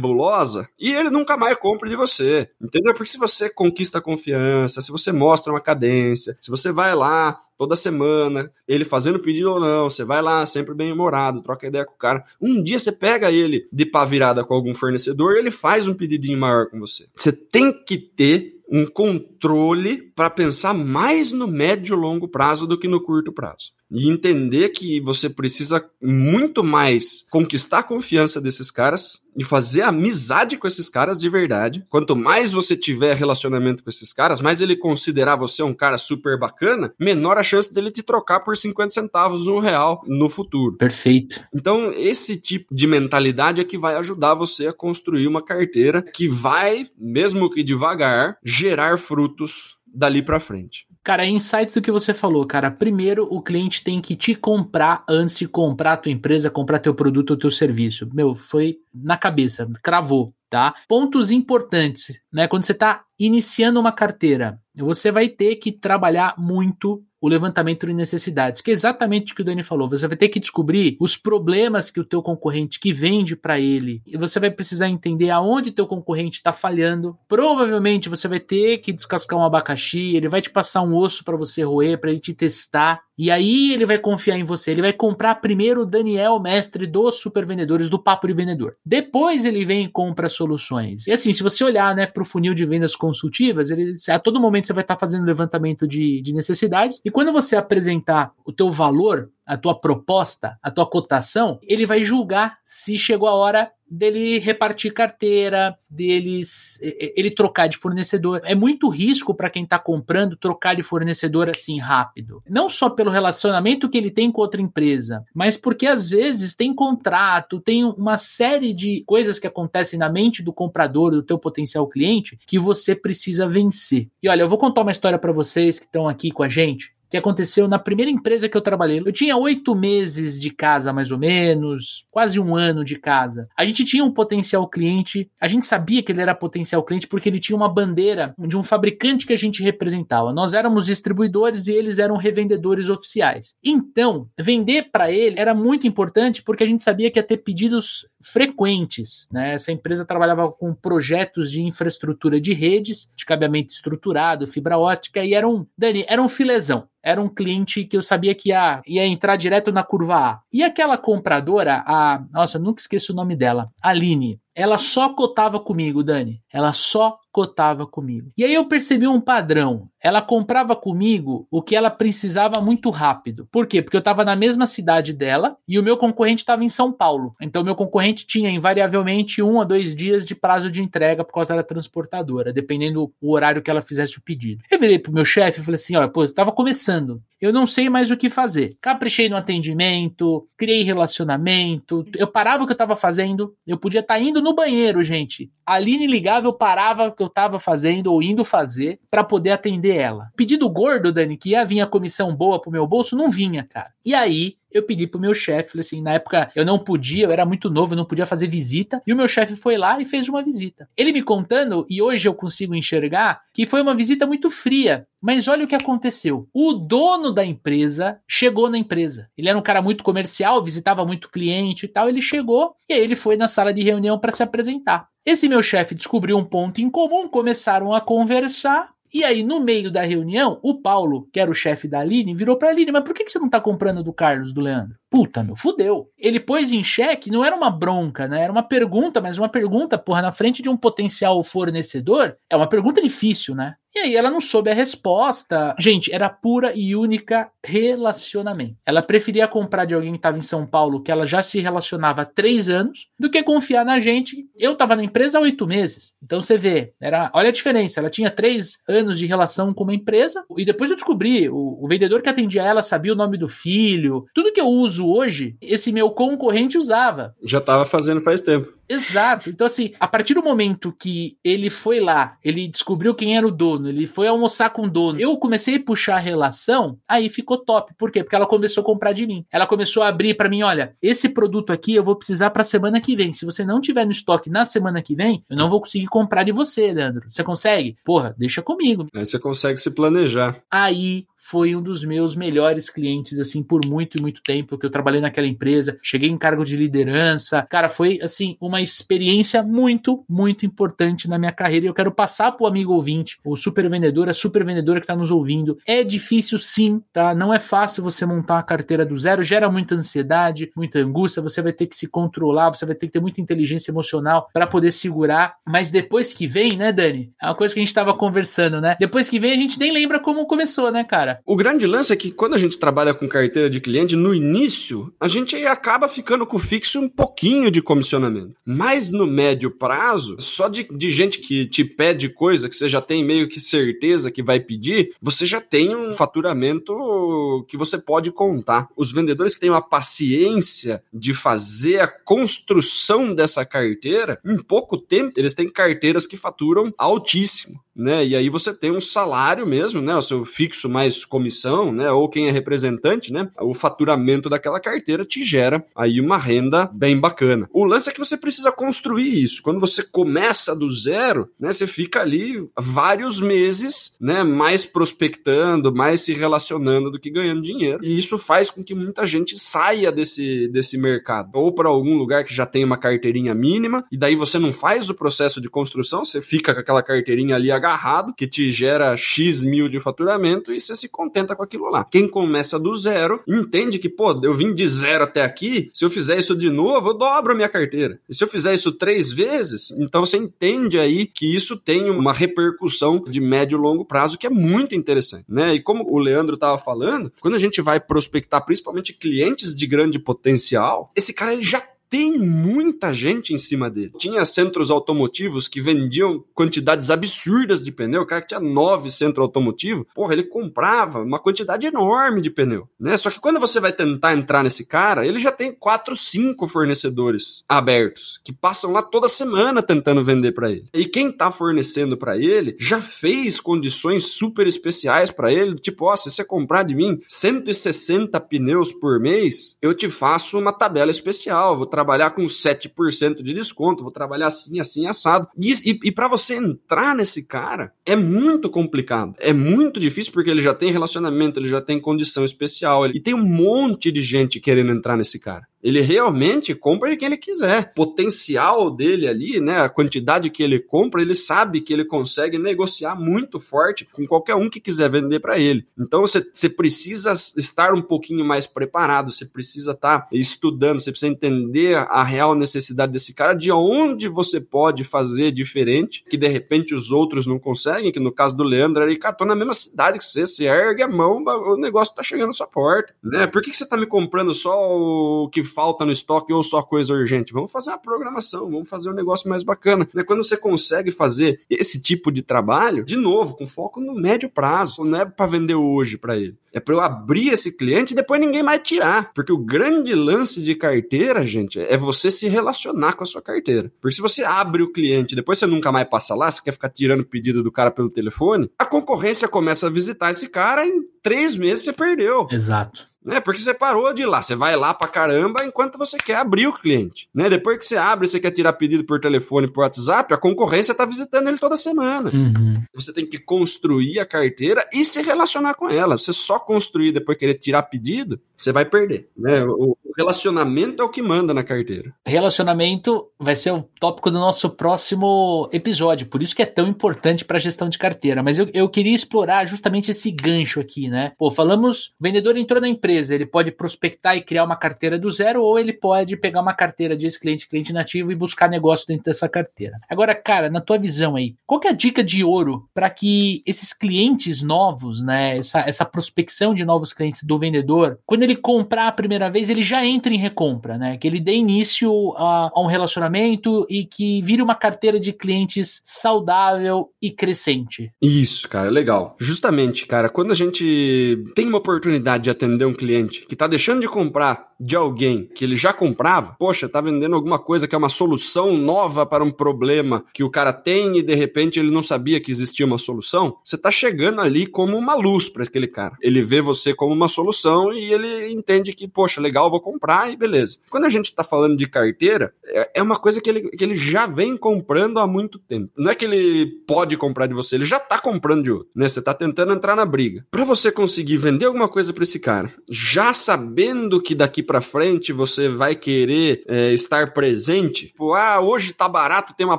[0.01, 2.49] semi-nebulosa, e ele nunca mais compre de você.
[2.61, 2.95] Entendeu?
[2.95, 7.41] Porque se você conquista a confiança, se você mostra uma cadência, se você vai lá
[7.59, 11.85] toda semana, ele fazendo pedido ou não, você vai lá sempre bem humorado, troca ideia
[11.85, 12.25] com o cara.
[12.41, 15.95] Um dia você pega ele de pá virada com algum fornecedor e ele faz um
[15.95, 17.07] pedidinho maior com você.
[17.15, 22.79] Você tem que ter um controle para pensar mais no médio e longo prazo do
[22.79, 28.71] que no curto prazo e entender que você precisa muito mais conquistar a confiança desses
[28.71, 31.85] caras e fazer amizade com esses caras de verdade.
[31.89, 36.39] Quanto mais você tiver relacionamento com esses caras, mais ele considerar você um cara super
[36.39, 40.77] bacana, menor a chance dele te trocar por 50 centavos, um real no futuro.
[40.77, 41.43] Perfeito.
[41.55, 46.29] Então, esse tipo de mentalidade é que vai ajudar você a construir uma carteira que
[46.29, 50.87] vai, mesmo que devagar, gerar frutos dali para frente.
[51.03, 52.71] Cara, insights do que você falou, cara.
[52.71, 56.95] Primeiro, o cliente tem que te comprar antes de comprar a tua empresa, comprar teu
[56.95, 58.09] produto ou teu serviço.
[58.13, 60.75] Meu, foi na cabeça, cravou, tá?
[60.89, 62.49] Pontos importantes, né?
[62.49, 67.93] Quando você está iniciando uma carteira, você vai ter que trabalhar muito o levantamento de
[67.93, 69.89] necessidades, que é exatamente o que o Dani falou.
[69.91, 74.03] Você vai ter que descobrir os problemas que o teu concorrente que vende para ele,
[74.07, 77.19] e você vai precisar entender aonde teu concorrente está falhando.
[77.29, 81.37] Provavelmente você vai ter que descascar um abacaxi, ele vai te passar um osso para
[81.37, 83.03] você roer, para ele te testar.
[83.23, 84.71] E aí ele vai confiar em você.
[84.71, 88.77] Ele vai comprar primeiro o Daniel, mestre dos super vendedores, do papo de vendedor.
[88.83, 91.07] Depois ele vem e compra soluções.
[91.07, 94.41] E assim, se você olhar né, para o funil de vendas consultivas, ele, a todo
[94.41, 96.99] momento você vai estar tá fazendo levantamento de, de necessidades.
[97.05, 102.05] E quando você apresentar o teu valor, a tua proposta, a tua cotação, ele vai
[102.05, 108.41] julgar se chegou a hora dele repartir carteira, deles ele trocar de fornecedor.
[108.45, 112.41] É muito risco para quem está comprando trocar de fornecedor assim rápido.
[112.49, 116.73] Não só pelo relacionamento que ele tem com outra empresa, mas porque às vezes tem
[116.73, 121.89] contrato, tem uma série de coisas que acontecem na mente do comprador, do teu potencial
[121.89, 124.09] cliente, que você precisa vencer.
[124.23, 126.95] E olha, eu vou contar uma história para vocês que estão aqui com a gente
[127.11, 129.03] que aconteceu na primeira empresa que eu trabalhei.
[129.05, 133.49] Eu tinha oito meses de casa, mais ou menos, quase um ano de casa.
[133.57, 137.29] A gente tinha um potencial cliente, a gente sabia que ele era potencial cliente porque
[137.29, 140.33] ele tinha uma bandeira de um fabricante que a gente representava.
[140.33, 143.55] Nós éramos distribuidores e eles eram revendedores oficiais.
[143.65, 148.07] Então, vender para ele era muito importante porque a gente sabia que ia ter pedidos
[148.23, 149.29] frequentes.
[149.33, 149.55] Né?
[149.55, 155.35] Essa empresa trabalhava com projetos de infraestrutura de redes, de cabeamento estruturado, fibra ótica, e
[155.35, 159.07] era um, Dani, era um filezão era um cliente que eu sabia que ia, ia
[159.07, 160.41] entrar direto na curva A.
[160.53, 162.23] E aquela compradora, a.
[162.31, 164.39] Nossa, eu nunca esqueço o nome dela, Aline.
[164.55, 166.41] Ela só cotava comigo, Dani.
[166.53, 168.33] Ela só cotava comigo.
[168.37, 169.89] E aí eu percebi um padrão.
[170.03, 173.47] Ela comprava comigo o que ela precisava muito rápido.
[173.51, 173.83] Por quê?
[173.83, 177.35] Porque eu estava na mesma cidade dela e o meu concorrente estava em São Paulo.
[177.41, 181.55] Então, meu concorrente tinha invariavelmente um a dois dias de prazo de entrega por causa
[181.55, 184.65] da transportadora, dependendo o horário que ela fizesse o pedido.
[184.71, 187.23] Eu virei pro meu chefe e falei assim: olha, pô, eu tava começando.
[187.41, 188.77] Eu não sei mais o que fazer.
[188.83, 192.05] Caprichei no atendimento, criei relacionamento.
[192.15, 193.55] Eu parava o que eu estava fazendo.
[193.67, 195.51] Eu podia estar tá indo no banheiro, gente.
[195.65, 199.51] A Aline ligava, eu parava o que eu estava fazendo ou indo fazer para poder
[199.51, 200.31] atender ela.
[200.37, 203.93] Pedido gordo, Dani, que ia vir a comissão boa pro meu bolso, não vinha, cara.
[204.05, 207.45] E aí, eu pedi pro meu chefe, assim, na época eu não podia, eu era
[207.45, 210.29] muito novo, eu não podia fazer visita, e o meu chefe foi lá e fez
[210.29, 210.89] uma visita.
[210.97, 215.49] Ele me contando, e hoje eu consigo enxergar, que foi uma visita muito fria, mas
[215.49, 216.49] olha o que aconteceu.
[216.55, 219.29] O dono da empresa chegou na empresa.
[219.37, 223.01] Ele era um cara muito comercial, visitava muito cliente e tal, ele chegou e aí
[223.01, 225.09] ele foi na sala de reunião para se apresentar.
[225.25, 229.91] Esse meu chefe descobriu um ponto em comum, começaram a conversar, e aí, no meio
[229.91, 233.15] da reunião, o Paulo, que era o chefe da Aline, virou pra Aline: Mas por
[233.15, 234.97] que, que você não tá comprando do Carlos, do Leandro?
[235.11, 236.09] Puta, meu, fudeu.
[236.17, 238.43] Ele pôs em xeque, não era uma bronca, né?
[238.43, 242.69] Era uma pergunta, mas uma pergunta, porra, na frente de um potencial fornecedor, é uma
[242.69, 243.75] pergunta difícil, né?
[243.95, 245.75] E aí ela não soube a resposta.
[245.79, 248.77] Gente, era pura e única relacionamento.
[248.87, 252.23] Ela preferia comprar de alguém que estava em São Paulo, que ela já se relacionava
[252.23, 254.47] há três anos, do que confiar na gente.
[254.57, 256.15] Eu estava na empresa há oito meses.
[256.23, 258.01] Então você vê, era, olha a diferença.
[258.01, 261.89] Ela tinha três anos de relação com uma empresa, e depois eu descobri, o, o
[261.89, 264.25] vendedor que atendia ela sabia o nome do filho.
[264.35, 267.35] Tudo que eu uso hoje, esse meu concorrente usava.
[267.43, 268.81] Já estava fazendo faz tempo.
[268.91, 269.49] Exato.
[269.49, 273.51] Então, assim, a partir do momento que ele foi lá, ele descobriu quem era o
[273.51, 277.59] dono, ele foi almoçar com o dono, eu comecei a puxar a relação, aí ficou
[277.59, 277.95] top.
[277.97, 278.23] Por quê?
[278.23, 279.45] Porque ela começou a comprar de mim.
[279.51, 283.01] Ela começou a abrir para mim, olha, esse produto aqui eu vou precisar para semana
[283.01, 283.33] que vem.
[283.33, 286.43] Se você não tiver no estoque na semana que vem, eu não vou conseguir comprar
[286.43, 287.27] de você, Leandro.
[287.29, 287.97] Você consegue?
[288.05, 289.07] Porra, deixa comigo.
[289.15, 290.61] Aí você consegue se planejar.
[290.71, 294.91] Aí foi um dos meus melhores clientes, assim, por muito e muito tempo que eu
[294.91, 295.99] trabalhei naquela empresa.
[296.03, 297.67] Cheguei em cargo de liderança.
[297.69, 301.87] Cara, foi, assim, uma experiência muito, muito importante na minha carreira.
[301.87, 305.17] E eu quero passar pro amigo ouvinte, o super vendedor, a super vendedora que tá
[305.17, 305.79] nos ouvindo.
[305.87, 307.35] É difícil, sim, tá?
[307.35, 309.43] Não é fácil você montar uma carteira do zero.
[309.43, 311.43] Gera muita ansiedade, muita angústia.
[311.43, 314.67] Você vai ter que se controlar, você vai ter que ter muita inteligência emocional para
[314.67, 315.55] poder segurar.
[315.67, 317.33] Mas depois que vem, né, Dani?
[317.43, 318.97] É uma coisa que a gente tava conversando, né?
[319.01, 321.30] Depois que vem, a gente nem lembra como começou, né, cara?
[321.45, 325.13] O grande lance é que quando a gente trabalha com carteira de cliente, no início,
[325.21, 328.55] a gente acaba ficando com fixo um pouquinho de comissionamento.
[328.65, 333.01] Mas no médio prazo, só de, de gente que te pede coisa que você já
[333.01, 338.31] tem meio que certeza que vai pedir, você já tem um faturamento que você pode
[338.31, 338.89] contar.
[338.97, 345.33] Os vendedores que têm uma paciência de fazer a construção dessa carteira, em pouco tempo,
[345.37, 348.27] eles têm carteiras que faturam altíssimo né?
[348.27, 350.17] E aí você tem um salário mesmo, né?
[350.17, 352.11] O seu fixo mais comissão, né?
[352.11, 353.49] Ou quem é representante, né?
[353.61, 357.69] O faturamento daquela carteira te gera aí uma renda bem bacana.
[357.73, 359.63] O lance é que você precisa construir isso.
[359.63, 361.73] Quando você começa do zero, né?
[361.73, 364.43] Você fica ali vários meses, né?
[364.43, 368.05] Mais prospectando, mais se relacionando do que ganhando dinheiro.
[368.05, 371.51] E isso faz com que muita gente saia desse, desse mercado.
[371.55, 375.09] Ou para algum lugar que já tem uma carteirinha mínima, e daí você não faz
[375.09, 379.63] o processo de construção, você fica com aquela carteirinha ali agarrado, que te gera X
[379.63, 382.05] mil de faturamento e você se contenta com aquilo lá.
[382.05, 386.11] Quem começa do zero entende que, pô, eu vim de zero até aqui, se eu
[386.11, 388.21] fizer isso de novo, eu dobro a minha carteira.
[388.29, 392.33] E se eu fizer isso três vezes, então você entende aí que isso tem uma
[392.33, 395.75] repercussão de médio e longo prazo que é muito interessante, né?
[395.75, 400.19] E como o Leandro estava falando, quando a gente vai prospectar principalmente clientes de grande
[400.19, 404.13] potencial, esse cara ele já tem muita gente em cima dele.
[404.19, 408.23] Tinha centros automotivos que vendiam quantidades absurdas de pneu.
[408.23, 412.89] O cara que tinha nove centros automotivos, porra, ele comprava uma quantidade enorme de pneu,
[412.99, 413.17] né?
[413.17, 417.65] Só que quando você vai tentar entrar nesse cara, ele já tem quatro, cinco fornecedores
[417.69, 420.89] abertos que passam lá toda semana tentando vender para ele.
[420.93, 426.17] E quem tá fornecendo para ele já fez condições super especiais para ele, tipo, ó,
[426.17, 431.77] se você comprar de mim 160 pneus por mês, eu te faço uma tabela especial,
[431.77, 435.49] vou trabalhar com 7% de desconto, vou trabalhar assim, assim, assado.
[435.57, 439.35] E, e, e para você entrar nesse cara, é muito complicado.
[439.39, 443.21] É muito difícil porque ele já tem relacionamento, ele já tem condição especial, ele, e
[443.21, 445.70] tem um monte de gente querendo entrar nesse cara.
[445.83, 447.91] Ele realmente compra de quem ele quiser.
[447.93, 452.59] O potencial dele ali, né, a quantidade que ele compra, ele sabe que ele consegue
[452.59, 455.87] negociar muito forte com qualquer um que quiser vender para ele.
[455.99, 461.33] Então você precisa estar um pouquinho mais preparado, você precisa estar tá estudando, você precisa
[461.33, 466.95] entender a real necessidade desse cara, de onde você pode fazer diferente, que de repente
[466.95, 470.25] os outros não conseguem, que no caso do Leandro, ele catou na mesma cidade que
[470.25, 473.47] você, você ergue a mão, o negócio tá chegando à sua porta, né?
[473.47, 476.83] Por que, que você tá me comprando só o que falta no estoque ou só
[476.83, 477.53] coisa urgente.
[477.53, 480.09] Vamos fazer uma programação, vamos fazer um negócio mais bacana.
[480.13, 480.23] Né?
[480.23, 485.05] Quando você consegue fazer esse tipo de trabalho, de novo, com foco no médio prazo,
[485.05, 486.57] não é para vender hoje para ele.
[486.73, 489.33] É para eu abrir esse cliente e depois ninguém mais tirar.
[489.35, 493.91] Porque o grande lance de carteira, gente, é você se relacionar com a sua carteira.
[494.01, 496.89] Porque se você abre o cliente depois você nunca mais passa lá, você quer ficar
[496.89, 501.57] tirando pedido do cara pelo telefone, a concorrência começa a visitar esse cara em três
[501.57, 502.47] meses você perdeu.
[502.51, 503.41] Exato né?
[503.41, 506.67] Porque você parou de ir lá, você vai lá pra caramba enquanto você quer abrir
[506.67, 507.49] o cliente, né?
[507.49, 511.05] Depois que você abre, você quer tirar pedido por telefone, por WhatsApp, a concorrência tá
[511.05, 512.31] visitando ele toda semana.
[512.33, 512.83] Uhum.
[512.95, 516.17] Você tem que construir a carteira e se relacionar com ela.
[516.17, 519.65] Você só construir depois querer tirar pedido, você vai perder, né?
[519.65, 522.15] O relacionamento é o que manda na carteira.
[522.27, 527.45] Relacionamento vai ser o tópico do nosso próximo episódio, por isso que é tão importante
[527.45, 528.43] para gestão de carteira.
[528.43, 531.33] Mas eu, eu queria explorar justamente esse gancho aqui, né?
[531.39, 535.19] Pô, falamos, o vendedor entrou na empresa empresa, ele pode prospectar e criar uma carteira
[535.19, 539.07] do zero, ou ele pode pegar uma carteira de ex-cliente, cliente nativo e buscar negócio
[539.07, 539.99] dentro dessa carteira.
[540.09, 543.93] Agora, cara, na tua visão aí, qual é a dica de ouro para que esses
[543.93, 549.13] clientes novos, né, essa, essa prospecção de novos clientes do vendedor, quando ele comprar a
[549.13, 551.17] primeira vez, ele já entre em recompra, né?
[551.17, 556.03] Que ele dê início a, a um relacionamento e que vire uma carteira de clientes
[556.05, 558.13] saudável e crescente.
[558.23, 559.37] Isso, cara, legal.
[559.41, 564.03] Justamente, cara, quando a gente tem uma oportunidade de atender um cliente que está deixando
[564.03, 567.99] de comprar de alguém que ele já comprava, poxa, tá vendendo alguma coisa que é
[567.99, 572.03] uma solução nova para um problema que o cara tem e de repente ele não
[572.03, 576.17] sabia que existia uma solução, você tá chegando ali como uma luz para aquele cara.
[576.21, 580.37] Ele vê você como uma solução e ele entende que, poxa, legal, vou comprar e
[580.37, 580.79] beleza.
[580.89, 583.97] Quando a gente tá falando de carteira, é, é uma coisa que ele, que ele
[583.97, 585.91] já vem comprando há muito tempo.
[585.97, 589.09] Não é que ele pode comprar de você, ele já tá comprando de outro, né?
[589.09, 590.47] Você tá tentando entrar na briga.
[590.51, 595.33] Para você conseguir vender alguma coisa para esse cara, já sabendo que daqui para frente
[595.33, 599.79] você vai querer é, estar presente, tipo, ah, hoje tá barato, tem uma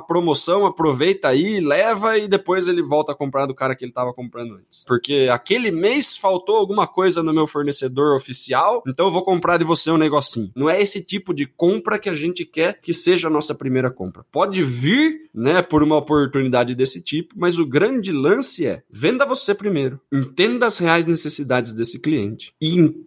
[0.00, 4.14] promoção, aproveita aí, leva e depois ele volta a comprar do cara que ele tava
[4.14, 4.84] comprando antes.
[4.86, 9.64] Porque aquele mês faltou alguma coisa no meu fornecedor oficial, então eu vou comprar de
[9.64, 10.50] você um negocinho.
[10.56, 13.90] Não é esse tipo de compra que a gente quer que seja a nossa primeira
[13.90, 14.24] compra.
[14.32, 19.54] Pode vir, né, por uma oportunidade desse tipo, mas o grande lance é: venda você
[19.54, 20.00] primeiro.
[20.10, 23.01] Entenda as reais necessidades desse cliente e entenda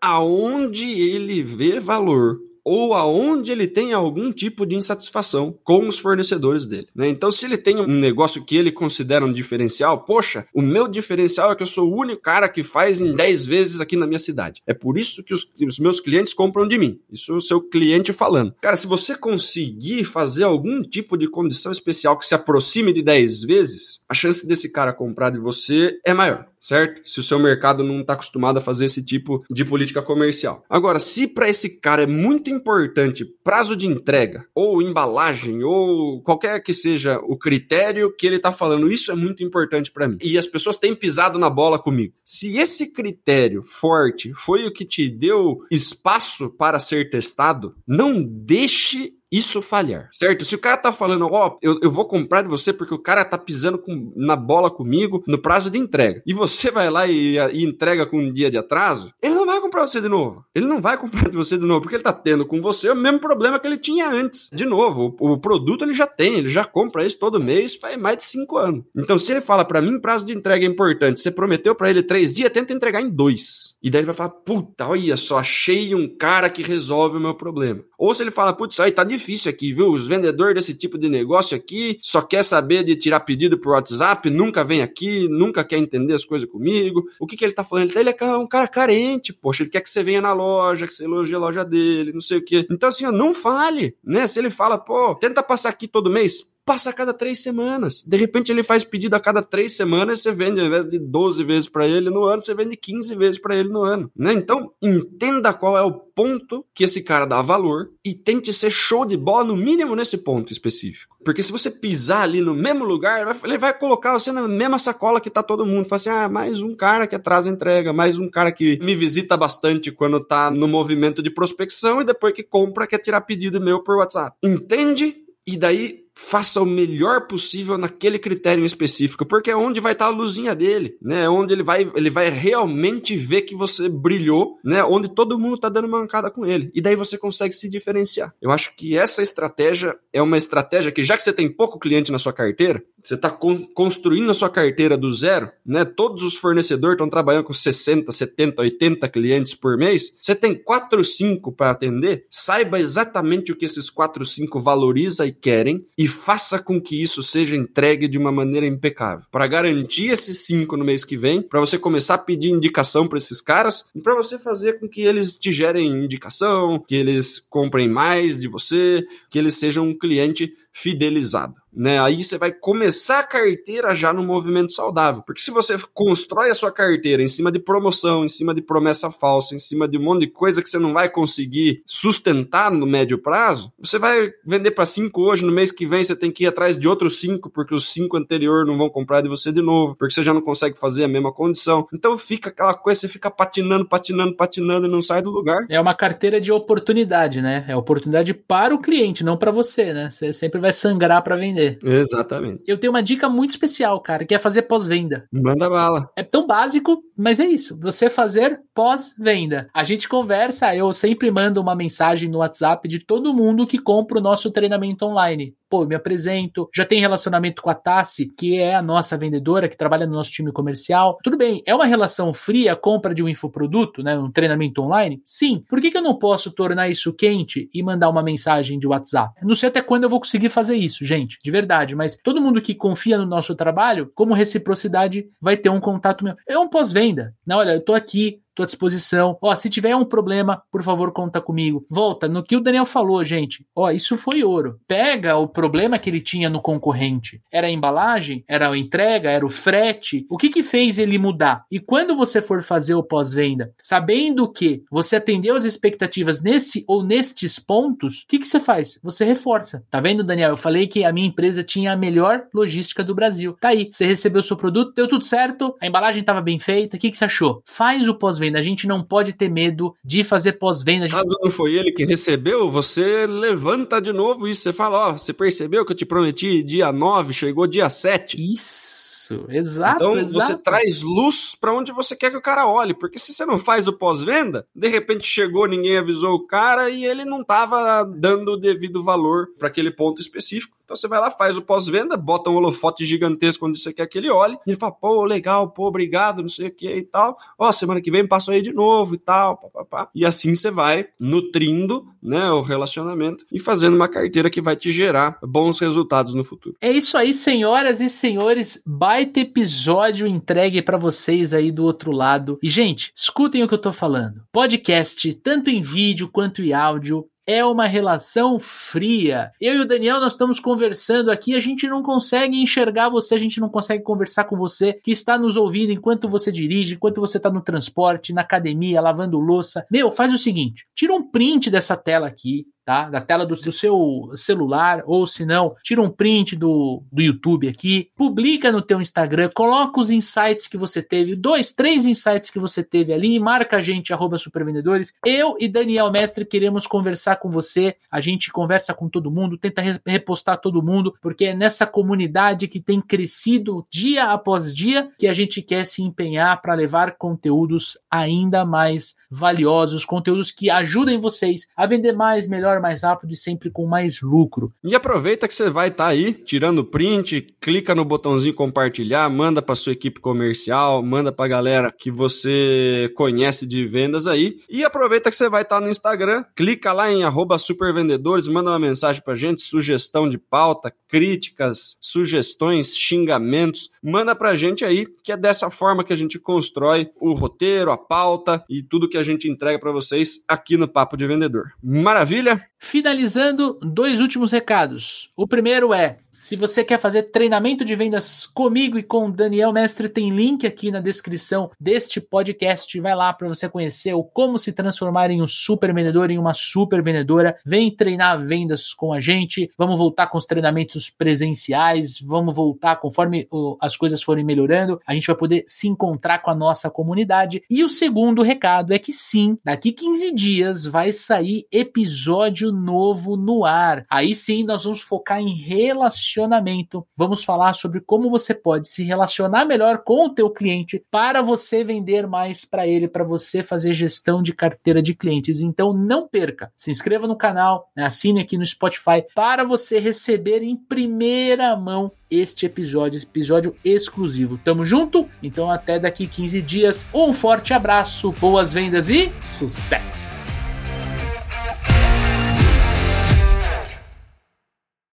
[0.00, 6.66] aonde ele vê valor ou aonde ele tem algum tipo de insatisfação com os fornecedores
[6.66, 6.88] dele.
[6.94, 7.08] Né?
[7.08, 11.50] Então, se ele tem um negócio que ele considera um diferencial, poxa, o meu diferencial
[11.50, 14.18] é que eu sou o único cara que faz em 10 vezes aqui na minha
[14.18, 14.62] cidade.
[14.66, 17.00] É por isso que os, os meus clientes compram de mim.
[17.10, 18.54] Isso é o seu cliente falando.
[18.60, 23.44] Cara, se você conseguir fazer algum tipo de condição especial que se aproxime de 10
[23.44, 27.02] vezes, a chance desse cara comprar de você é maior certo?
[27.04, 30.64] Se o seu mercado não está acostumado a fazer esse tipo de política comercial.
[30.70, 36.62] Agora, se para esse cara é muito importante prazo de entrega, ou embalagem, ou qualquer
[36.62, 40.18] que seja o critério que ele está falando, isso é muito importante para mim.
[40.22, 42.14] E as pessoas têm pisado na bola comigo.
[42.24, 49.14] Se esse critério forte foi o que te deu espaço para ser testado, não deixe
[49.32, 50.44] isso falhar, certo?
[50.44, 52.98] Se o cara tá falando, ó, oh, eu, eu vou comprar de você porque o
[52.98, 57.06] cara tá pisando com, na bola comigo no prazo de entrega, e você vai lá
[57.06, 60.44] e, e entrega com um dia de atraso, ele não vai comprar você de novo.
[60.54, 62.96] Ele não vai comprar de você de novo, porque ele tá tendo com você o
[62.96, 64.50] mesmo problema que ele tinha antes.
[64.52, 67.96] De novo, o, o produto ele já tem, ele já compra isso todo mês faz
[67.96, 68.84] mais de cinco anos.
[68.96, 72.02] Então, se ele fala para mim, prazo de entrega é importante, você prometeu para ele
[72.02, 73.76] três dias, tenta entregar em dois.
[73.82, 77.34] E daí ele vai falar, puta, olha só, achei um cara que resolve o meu
[77.34, 77.82] problema.
[78.02, 79.88] Ou se ele fala, putz, aí tá difícil aqui, viu?
[79.88, 84.28] Os vendedores desse tipo de negócio aqui só quer saber de tirar pedido por WhatsApp,
[84.28, 87.04] nunca vem aqui, nunca quer entender as coisas comigo.
[87.20, 87.96] O que que ele tá falando?
[87.96, 91.04] Ele é um cara carente, poxa, ele quer que você venha na loja, que você
[91.04, 92.66] elogie a loja dele, não sei o quê.
[92.68, 94.26] Então, assim, ó, não fale, né?
[94.26, 98.02] Se ele fala, pô, tenta passar aqui todo mês, passa a cada três semanas.
[98.02, 101.42] De repente ele faz pedido a cada três semanas você vende, ao invés de 12
[101.44, 104.10] vezes para ele no ano, você vende 15 vezes para ele no ano.
[104.16, 104.32] Né?
[104.32, 109.04] Então, entenda qual é o ponto que esse cara dá valor e tente ser show
[109.04, 111.16] de bola, no mínimo nesse ponto específico.
[111.24, 115.20] Porque se você pisar ali no mesmo lugar, ele vai colocar você na mesma sacola
[115.20, 115.86] que tá todo mundo.
[115.86, 119.36] Fala assim: ah, mais um cara que atrasa entrega, mais um cara que me visita
[119.36, 123.82] bastante quando tá no movimento de prospecção e depois que compra quer tirar pedido meu
[123.82, 124.36] por WhatsApp.
[124.42, 125.16] Entende?
[125.46, 130.10] E daí faça o melhor possível naquele critério específico, porque é onde vai estar a
[130.10, 131.24] luzinha dele, né?
[131.24, 134.82] É onde ele vai, ele vai realmente ver que você brilhou, né?
[134.84, 136.70] Onde todo mundo tá dando mancada com ele.
[136.74, 138.34] E daí você consegue se diferenciar.
[138.40, 142.12] Eu acho que essa estratégia é uma estratégia que já que você tem pouco cliente
[142.12, 145.84] na sua carteira, você está con construindo a sua carteira do zero, né?
[145.84, 150.16] Todos os fornecedores estão trabalhando com 60, 70, 80 clientes por mês.
[150.20, 152.26] Você tem 4, 5 para atender.
[152.30, 157.22] Saiba exatamente o que esses 4, 5 valoriza e querem e faça com que isso
[157.22, 159.24] seja entregue de uma maneira impecável.
[159.30, 163.18] Para garantir esses cinco no mês que vem, para você começar a pedir indicação para
[163.18, 167.88] esses caras e para você fazer com que eles te gerem indicação, que eles comprem
[167.88, 172.00] mais de você, que eles sejam um cliente fidelizado né?
[172.00, 175.22] Aí você vai começar a carteira já no movimento saudável.
[175.22, 179.10] Porque se você constrói a sua carteira em cima de promoção, em cima de promessa
[179.10, 182.86] falsa, em cima de um monte de coisa que você não vai conseguir sustentar no
[182.86, 186.44] médio prazo, você vai vender para cinco hoje, no mês que vem você tem que
[186.44, 189.62] ir atrás de outros cinco, porque os cinco anteriores não vão comprar de você de
[189.62, 191.86] novo, porque você já não consegue fazer a mesma condição.
[191.92, 195.64] Então fica aquela coisa, você fica patinando, patinando, patinando e não sai do lugar.
[195.70, 197.64] É uma carteira de oportunidade, né?
[197.68, 200.10] É oportunidade para o cliente, não para você, né?
[200.10, 201.78] Você sempre vai sangrar para vender vender.
[201.82, 202.62] Exatamente.
[202.66, 205.26] Eu tenho uma dica muito especial, cara, que é fazer pós-venda.
[205.32, 206.10] Manda bala.
[206.16, 207.78] É tão básico, mas é isso.
[207.80, 209.68] Você fazer pós-venda.
[209.74, 214.18] A gente conversa, eu sempre mando uma mensagem no WhatsApp de todo mundo que compra
[214.18, 218.74] o nosso treinamento online pô, me apresento, já tem relacionamento com a Tassi, que é
[218.74, 221.16] a nossa vendedora, que trabalha no nosso time comercial.
[221.24, 225.22] Tudo bem, é uma relação fria a compra de um infoproduto, né, um treinamento online?
[225.24, 225.64] Sim.
[225.66, 229.32] Por que, que eu não posso tornar isso quente e mandar uma mensagem de WhatsApp?
[229.42, 232.60] Não sei até quando eu vou conseguir fazer isso, gente, de verdade, mas todo mundo
[232.60, 236.36] que confia no nosso trabalho, como reciprocidade, vai ter um contato meu.
[236.48, 237.34] É um pós-venda.
[237.46, 237.54] Né?
[237.54, 239.36] Olha, eu tô aqui, tô à disposição.
[239.40, 241.84] Ó, se tiver um problema, por favor, conta comigo.
[241.88, 243.66] Volta no que o Daniel falou, gente.
[243.74, 244.78] Ó, isso foi ouro.
[244.86, 247.40] Pega o problema que ele tinha no concorrente.
[247.50, 248.44] Era a embalagem?
[248.48, 249.30] Era a entrega?
[249.30, 250.26] Era o frete?
[250.30, 251.64] O que que fez ele mudar?
[251.70, 257.02] E quando você for fazer o pós-venda, sabendo que você atendeu as expectativas nesse ou
[257.02, 258.98] nestes pontos, o que que você faz?
[259.02, 259.84] Você reforça.
[259.90, 260.50] Tá vendo, Daniel?
[260.50, 263.56] Eu falei que a minha empresa tinha a melhor logística do Brasil.
[263.60, 266.96] Tá aí, você recebeu o seu produto, deu tudo certo, a embalagem estava bem feita.
[266.96, 267.62] O que que você achou?
[267.66, 268.41] Faz o pós-venda.
[268.58, 271.06] A gente não pode ter medo de fazer pós-venda.
[271.06, 271.16] Gente...
[271.16, 274.62] Caso não foi ele que recebeu, você levanta de novo isso.
[274.62, 278.40] Você fala, ó, você percebeu que eu te prometi dia 9, chegou dia 7.
[278.40, 279.46] Isso.
[279.48, 280.04] exato.
[280.04, 280.46] Então exato.
[280.46, 283.58] você traz luz para onde você quer que o cara olhe, porque se você não
[283.58, 288.52] faz o pós-venda, de repente chegou, ninguém avisou o cara e ele não estava dando
[288.52, 290.76] o devido valor para aquele ponto específico.
[290.92, 294.18] Então você vai lá, faz o pós-venda, bota um holofote gigantesco onde você quer que
[294.18, 297.38] ele olhe, e ele fala, pô, legal, pô, obrigado, não sei o que e tal.
[297.58, 300.10] Ó, semana que vem passo aí de novo e tal, pá, pá, pá.
[300.14, 304.92] E assim você vai nutrindo, né, o relacionamento e fazendo uma carteira que vai te
[304.92, 306.76] gerar bons resultados no futuro.
[306.78, 312.58] É isso aí, senhoras e senhores, baita episódio entregue para vocês aí do outro lado.
[312.62, 314.42] E gente, escutem o que eu tô falando.
[314.52, 319.50] Podcast, tanto em vídeo quanto em áudio, é uma relação fria.
[319.60, 323.38] Eu e o Daniel, nós estamos conversando aqui, a gente não consegue enxergar você, a
[323.38, 327.36] gente não consegue conversar com você que está nos ouvindo enquanto você dirige, enquanto você
[327.36, 329.84] está no transporte, na academia, lavando louça.
[329.90, 333.08] Meu, faz o seguinte: tira um print dessa tela aqui, tá?
[333.08, 337.66] Da tela do, do, seu celular, ou se não, tira um print do, do YouTube
[337.66, 342.58] aqui, publica no teu Instagram, coloca os insights que você teve, dois, três insights que
[342.58, 345.14] você teve ali, marca a gente, arroba supervendedores.
[345.24, 349.80] Eu e Daniel Mestre queremos conversar com você, a gente conversa com todo mundo, tenta
[350.04, 355.32] repostar todo mundo, porque é nessa comunidade que tem crescido dia após dia que a
[355.32, 361.86] gente quer se empenhar para levar conteúdos ainda mais valiosos, conteúdos que ajudem vocês a
[361.86, 364.72] vender mais, melhor, mais rápido e sempre com mais lucro.
[364.84, 369.62] E aproveita que você vai estar tá aí tirando print, clica no botãozinho compartilhar, manda
[369.62, 374.58] para sua equipe comercial, manda para galera que você conhece de vendas aí.
[374.68, 377.22] E aproveita que você vai estar tá no Instagram, clica lá em
[377.58, 384.84] supervendedores, manda uma mensagem para gente, sugestão de pauta, críticas, sugestões, xingamentos, manda pra gente
[384.84, 389.08] aí, que é dessa forma que a gente constrói o roteiro, a pauta e tudo
[389.08, 391.72] que a gente entrega para vocês aqui no Papo de Vendedor.
[391.82, 392.66] Maravilha?
[392.82, 395.30] Finalizando, dois últimos recados.
[395.36, 399.72] O primeiro é: se você quer fazer treinamento de vendas comigo e com o Daniel
[399.72, 403.00] Mestre, tem link aqui na descrição deste podcast.
[403.00, 406.54] Vai lá para você conhecer o como se transformar em um super vendedor, em uma
[406.54, 407.56] super vendedora.
[407.64, 409.70] Vem treinar vendas com a gente.
[409.78, 412.18] Vamos voltar com os treinamentos presenciais.
[412.20, 413.46] Vamos voltar conforme
[413.80, 415.00] as coisas forem melhorando.
[415.06, 417.62] A gente vai poder se encontrar com a nossa comunidade.
[417.70, 423.64] E o segundo recado é que sim, daqui 15 dias vai sair episódio novo no
[423.64, 424.04] ar.
[424.10, 427.06] Aí sim nós vamos focar em relacionamento.
[427.16, 431.84] Vamos falar sobre como você pode se relacionar melhor com o teu cliente para você
[431.84, 435.60] vender mais para ele, para você fazer gestão de carteira de clientes.
[435.60, 436.72] Então não perca.
[436.76, 442.10] Se inscreva no canal, né, assine aqui no Spotify para você receber em primeira mão
[442.30, 444.58] este episódio, episódio exclusivo.
[444.64, 445.28] Tamo junto?
[445.42, 447.06] Então até daqui 15 dias.
[447.12, 450.41] Um forte abraço, boas vendas e sucesso!